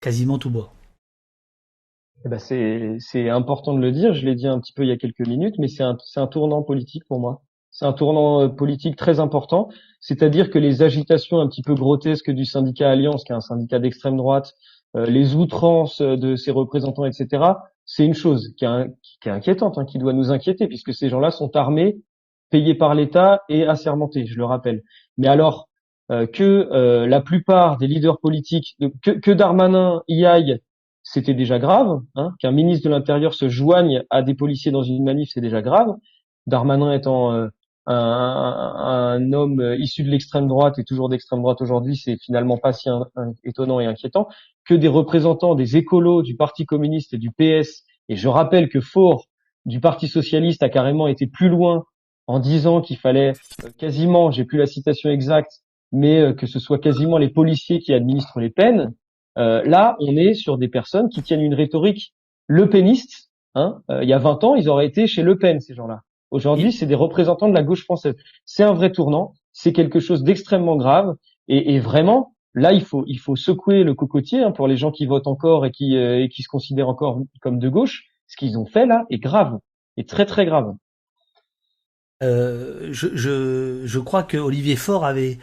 [0.00, 0.72] quasiment tous bords.
[2.24, 4.92] Eh ben c'est important de le dire, je l'ai dit un petit peu il y
[4.92, 7.42] a quelques minutes, mais c'est un, un tournant politique pour moi.
[7.70, 9.68] C'est un tournant politique très important,
[10.00, 13.78] c'est-à-dire que les agitations un petit peu grotesques du syndicat Alliance, qui est un syndicat
[13.78, 14.54] d'extrême droite,
[14.94, 17.52] les outrances de ses représentants, etc.,
[17.84, 21.08] c'est une chose qui est, qui est inquiétante, hein, qui doit nous inquiéter, puisque ces
[21.08, 21.98] gens-là sont armés,
[22.50, 24.82] payés par l'État et assermentés, je le rappelle.
[25.16, 25.68] Mais alors
[26.10, 30.60] euh, que euh, la plupart des leaders politiques, que, que Darmanin y aille,
[31.02, 32.00] c'était déjà grave.
[32.14, 35.62] Hein, Qu'un ministre de l'Intérieur se joigne à des policiers dans une manif, c'est déjà
[35.62, 35.94] grave.
[36.46, 37.48] Darmanin étant
[37.90, 42.72] un, homme euh, issu de l'extrême droite et toujours d'extrême droite aujourd'hui, c'est finalement pas
[42.72, 42.88] si
[43.44, 44.28] étonnant et inquiétant
[44.66, 47.84] que des représentants des écolos du Parti communiste et du PS.
[48.10, 49.26] Et je rappelle que Faure
[49.64, 51.84] du Parti socialiste a carrément été plus loin
[52.26, 53.32] en disant qu'il fallait
[53.64, 55.60] euh, quasiment, j'ai plus la citation exacte,
[55.90, 58.92] mais euh, que ce soit quasiment les policiers qui administrent les peines.
[59.36, 62.12] là, on est sur des personnes qui tiennent une rhétorique
[62.48, 63.30] le péniste.
[63.54, 66.02] Hein, il y a 20 ans, ils auraient été chez Le Pen, ces gens-là.
[66.30, 68.14] Aujourd'hui, c'est des représentants de la gauche française.
[68.44, 69.34] C'est un vrai tournant.
[69.52, 71.16] C'est quelque chose d'extrêmement grave.
[71.48, 74.90] Et, et, vraiment, là, il faut, il faut secouer le cocotier hein, pour les gens
[74.90, 78.04] qui votent encore et qui, euh, et qui se considèrent encore comme de gauche.
[78.26, 79.58] Ce qu'ils ont fait là est grave,
[79.96, 80.74] est très très grave.
[82.22, 85.38] Euh, je, je, je crois que Olivier Faure avait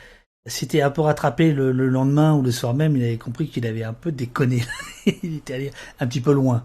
[0.45, 2.95] s'était un peu rattrapé le, le, lendemain ou le soir même.
[2.95, 4.61] Il avait compris qu'il avait un peu déconné.
[5.23, 6.63] il était allé un petit peu loin,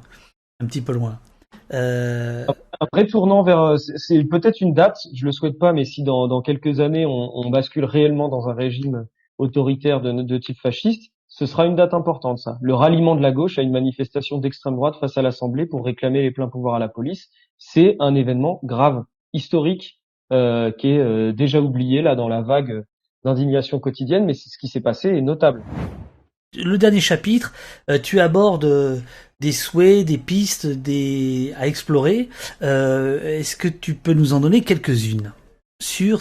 [0.60, 1.18] un petit peu loin.
[1.72, 2.46] Euh...
[2.92, 6.28] Vrai tournant vers, euh, c'est peut-être une date, je le souhaite pas, mais si dans,
[6.28, 9.06] dans quelques années on, on, bascule réellement dans un régime
[9.38, 12.58] autoritaire de, de type fasciste, ce sera une date importante, ça.
[12.60, 16.22] Le ralliement de la gauche à une manifestation d'extrême droite face à l'Assemblée pour réclamer
[16.22, 20.00] les pleins pouvoirs à la police, c'est un événement grave, historique,
[20.32, 22.84] euh, qui est euh, déjà oublié là dans la vague
[23.24, 25.62] d'indignation quotidienne, mais c'est ce qui s'est passé est notable.
[26.56, 27.52] Le dernier chapitre,
[27.88, 29.02] euh, tu abordes
[29.40, 30.66] des souhaits, des pistes,
[31.56, 32.28] à explorer.
[32.62, 35.32] Euh, est-ce que tu peux nous en donner quelques-unes
[35.80, 36.20] sur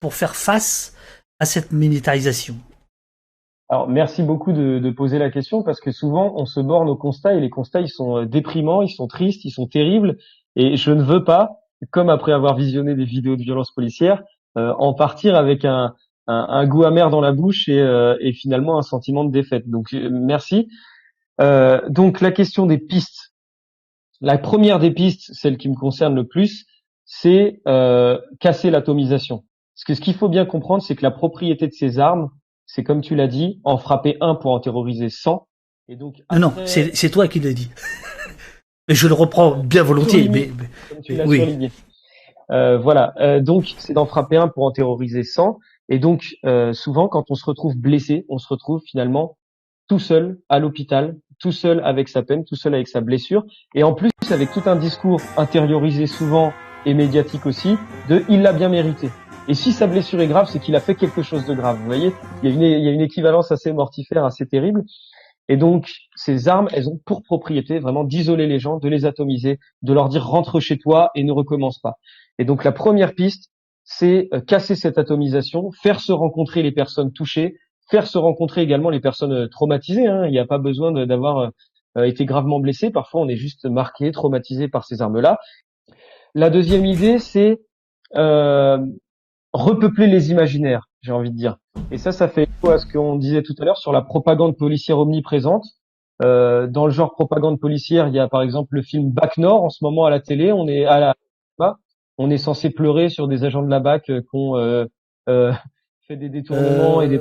[0.00, 0.96] pour faire face
[1.38, 2.56] à cette militarisation
[3.72, 7.34] alors merci beaucoup de, poser la question parce que souvent on se borne aux constats
[7.34, 10.18] et les constats ils sont euh, déprimants, ils sont tristes, ils sont terribles
[10.56, 14.24] et je ne veux pas, comme après avoir visionné des vidéos de violence policière,
[14.58, 15.94] euh, en partir avec un,
[16.30, 19.68] un, un, goût amer dans la bouche et, euh, et finalement un sentiment de défaite.
[19.68, 20.68] Donc merci.
[21.40, 23.32] Euh, donc la question des pistes.
[24.20, 26.66] La première des pistes, celle qui me concerne le plus,
[27.06, 29.44] c'est euh, casser l'atomisation.
[29.74, 32.28] Parce que ce qu'il faut bien comprendre, c'est que la propriété de ces armes,
[32.66, 35.48] c'est comme tu l'as dit, en frapper un pour en terroriser 100.
[35.88, 37.70] Et donc ah non, c'est toi qui l'as dit.
[38.88, 40.28] Mais je le reprends bien volontiers.
[40.28, 40.50] Mais,
[41.26, 41.70] oui.
[42.50, 43.14] Euh, voilà.
[43.20, 45.58] Euh, donc c'est d'en frapper un pour en terroriser 100.
[45.90, 49.36] Et donc euh, souvent, quand on se retrouve blessé, on se retrouve finalement
[49.88, 53.82] tout seul à l'hôpital tout seul avec sa peine, tout seul avec sa blessure, et
[53.82, 56.52] en plus avec tout un discours intériorisé souvent
[56.86, 57.76] et médiatique aussi,
[58.08, 59.08] de il l'a bien mérité.
[59.48, 61.78] Et si sa blessure est grave, c'est qu'il a fait quelque chose de grave.
[61.78, 62.12] Vous voyez,
[62.42, 64.84] il y, a une, il y a une équivalence assez mortifère, assez terrible.
[65.48, 69.58] Et donc, ces armes, elles ont pour propriété vraiment d'isoler les gens, de les atomiser,
[69.82, 71.94] de leur dire rentre chez toi et ne recommence pas.
[72.38, 73.50] Et donc, la première piste,
[73.92, 77.56] c'est euh, casser cette atomisation, faire se rencontrer les personnes touchées,
[77.90, 80.06] faire se rencontrer également les personnes euh, traumatisées.
[80.06, 80.26] Hein.
[80.26, 81.50] Il n'y a pas besoin d'avoir
[81.98, 82.90] euh, été gravement blessé.
[82.90, 85.38] Parfois, on est juste marqué, traumatisé par ces armes-là.
[86.36, 87.58] La deuxième idée, c'est
[89.52, 91.56] repeupler les imaginaires, j'ai envie de dire.
[91.90, 94.56] Et ça, ça fait écho à ce qu'on disait tout à l'heure sur la propagande
[94.56, 95.64] policière omniprésente.
[96.20, 99.70] Dans le genre propagande policière, il y a par exemple le film Bac Nord en
[99.70, 100.52] ce moment à la télé.
[100.52, 101.14] On est à la,
[102.20, 104.84] on est censé pleurer sur des agents de la BAC qui ont euh,
[106.06, 107.18] fait des détournements et des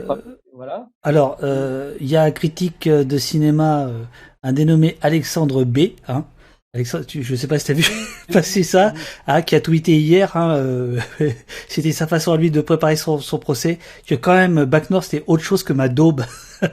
[0.59, 0.89] voilà.
[1.03, 4.03] Alors, euh, il y a un critique de cinéma, euh,
[4.43, 5.91] un dénommé Alexandre B.
[6.09, 6.25] Hein.
[6.73, 7.85] Alexandre, je sais pas si tu as vu
[8.33, 8.91] passer ça,
[9.25, 10.35] hein, qui a tweeté hier.
[10.35, 10.99] Hein, euh,
[11.69, 13.79] c'était sa façon à lui de préparer son, procès.
[14.05, 16.25] Que quand même, Bac Nord, c'était autre chose que ma daube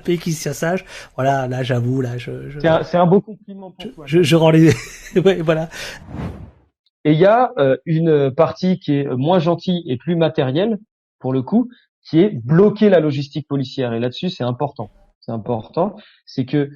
[0.04, 0.84] péquistia sage.
[1.14, 2.50] Voilà, là, j'avoue, là, je.
[2.50, 2.58] je...
[2.58, 4.04] C'est un, beau compliment pour toi.
[4.08, 4.72] Je, je rends les.
[5.24, 5.68] ouais, voilà.
[7.06, 7.52] Et il y a
[7.84, 10.78] une partie qui est moins gentille et plus matérielle,
[11.20, 11.70] pour le coup,
[12.02, 13.92] qui est bloquer la logistique policière.
[13.92, 14.90] Et là-dessus, c'est important.
[15.20, 15.94] C'est important.
[16.24, 16.68] C'est que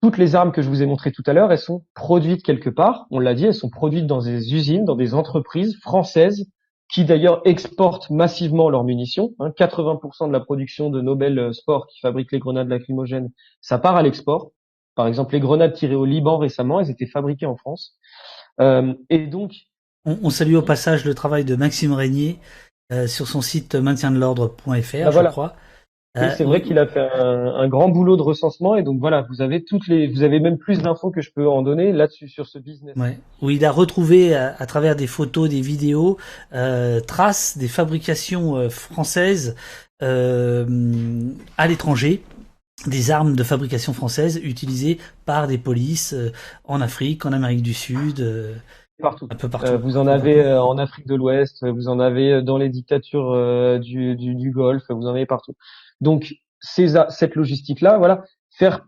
[0.00, 2.70] toutes les armes que je vous ai montrées tout à l'heure, elles sont produites quelque
[2.70, 3.06] part.
[3.10, 6.48] On l'a dit, elles sont produites dans des usines, dans des entreprises françaises
[6.92, 9.34] qui d'ailleurs exportent massivement leurs munitions.
[9.40, 10.28] 80% hein.
[10.28, 14.52] de la production de Nobel Sport qui fabrique les grenades lacrymogènes, ça part à l'export.
[14.94, 17.96] Par exemple, les grenades tirées au Liban récemment, elles étaient fabriquées en France.
[18.60, 19.52] Euh, et donc,
[20.04, 22.38] on, salue au passage le travail de Maxime Régnier
[22.92, 25.54] euh, sur son site maintiendelordre.fr, ah, je crois.
[26.14, 29.62] c'est vrai qu'il a fait un, grand boulot de recensement et donc voilà, vous avez
[29.62, 32.58] toutes les, vous avez même plus d'infos que je peux en donner là-dessus sur ce
[32.58, 32.96] business.
[32.96, 33.18] Ouais.
[33.42, 36.16] Où il a retrouvé à, travers des photos, des vidéos,
[37.06, 39.54] traces des fabrications françaises
[40.00, 42.22] à l'étranger
[42.86, 46.32] des armes de fabrication française utilisées par des polices euh,
[46.64, 48.54] en Afrique, en Amérique du Sud, euh,
[49.00, 49.28] partout.
[49.30, 49.72] Un peu partout.
[49.72, 54.16] Euh, vous en avez en Afrique de l'Ouest, vous en avez dans les dictatures du,
[54.16, 55.54] du, du, Golfe, vous en avez partout.
[56.00, 58.86] Donc ces, cette logistique-là, voilà, faire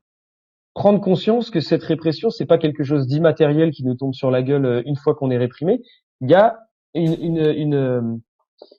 [0.75, 4.43] prendre conscience que cette répression, c'est pas quelque chose d'immatériel qui nous tombe sur la
[4.43, 5.83] gueule une fois qu'on est réprimé.
[6.21, 6.59] Il y a
[6.95, 8.21] une, une, une,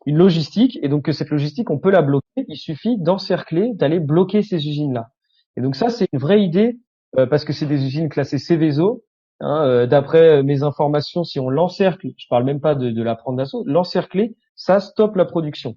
[0.06, 2.46] une logistique, et donc que cette logistique, on peut la bloquer.
[2.48, 5.10] Il suffit d'encercler, d'aller bloquer ces usines-là.
[5.58, 6.80] Et donc ça, c'est une vraie idée
[7.18, 9.04] euh, parce que c'est des usines classées Céveso.
[9.40, 13.04] Hein, euh, D'après euh, mes informations, si on l'encercle, je parle même pas de, de
[13.04, 15.76] la prendre d'assaut, l'encercler, ça stoppe la production.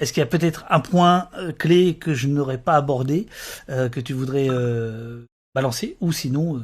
[0.00, 1.28] Est-ce qu'il y a peut-être un point
[1.58, 3.26] clé que je n'aurais pas abordé,
[3.68, 4.48] que tu voudrais
[5.54, 6.60] balancer, ou sinon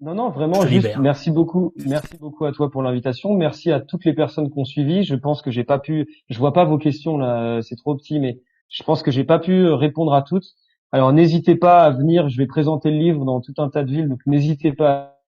[0.00, 3.34] non, non, vraiment, juste, merci beaucoup, merci beaucoup à toi pour l'invitation.
[3.34, 5.04] Merci à toutes les personnes qui ont suivi.
[5.04, 8.20] Je pense que j'ai pas pu, je vois pas vos questions là, c'est trop petit,
[8.20, 10.46] mais je pense que j'ai pas pu répondre à toutes.
[10.92, 13.90] Alors n'hésitez pas à venir, je vais présenter le livre dans tout un tas de
[13.90, 15.18] villes, donc n'hésitez pas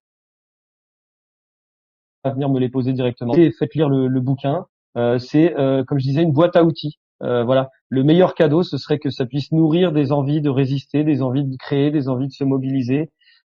[2.24, 3.34] à venir me les poser directement.
[3.34, 4.66] Et faites lire le, bouquin.
[4.96, 6.98] Euh, c'est, euh, comme je disais, une boîte à outils.
[7.22, 11.04] Euh, voilà, le meilleur cadeau, ce serait que ça puisse nourrir des envies de résister,
[11.04, 13.06] des envies de créer, des envies de se mobiliser, euh,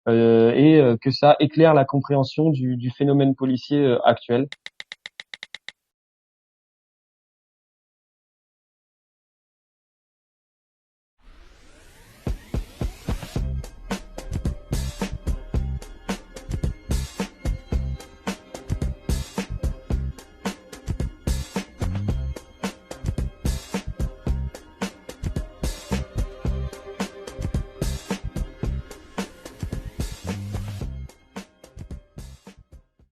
[0.07, 4.47] et euh, que ça éclaire la compréhension du, du phénomène policier euh, actuel.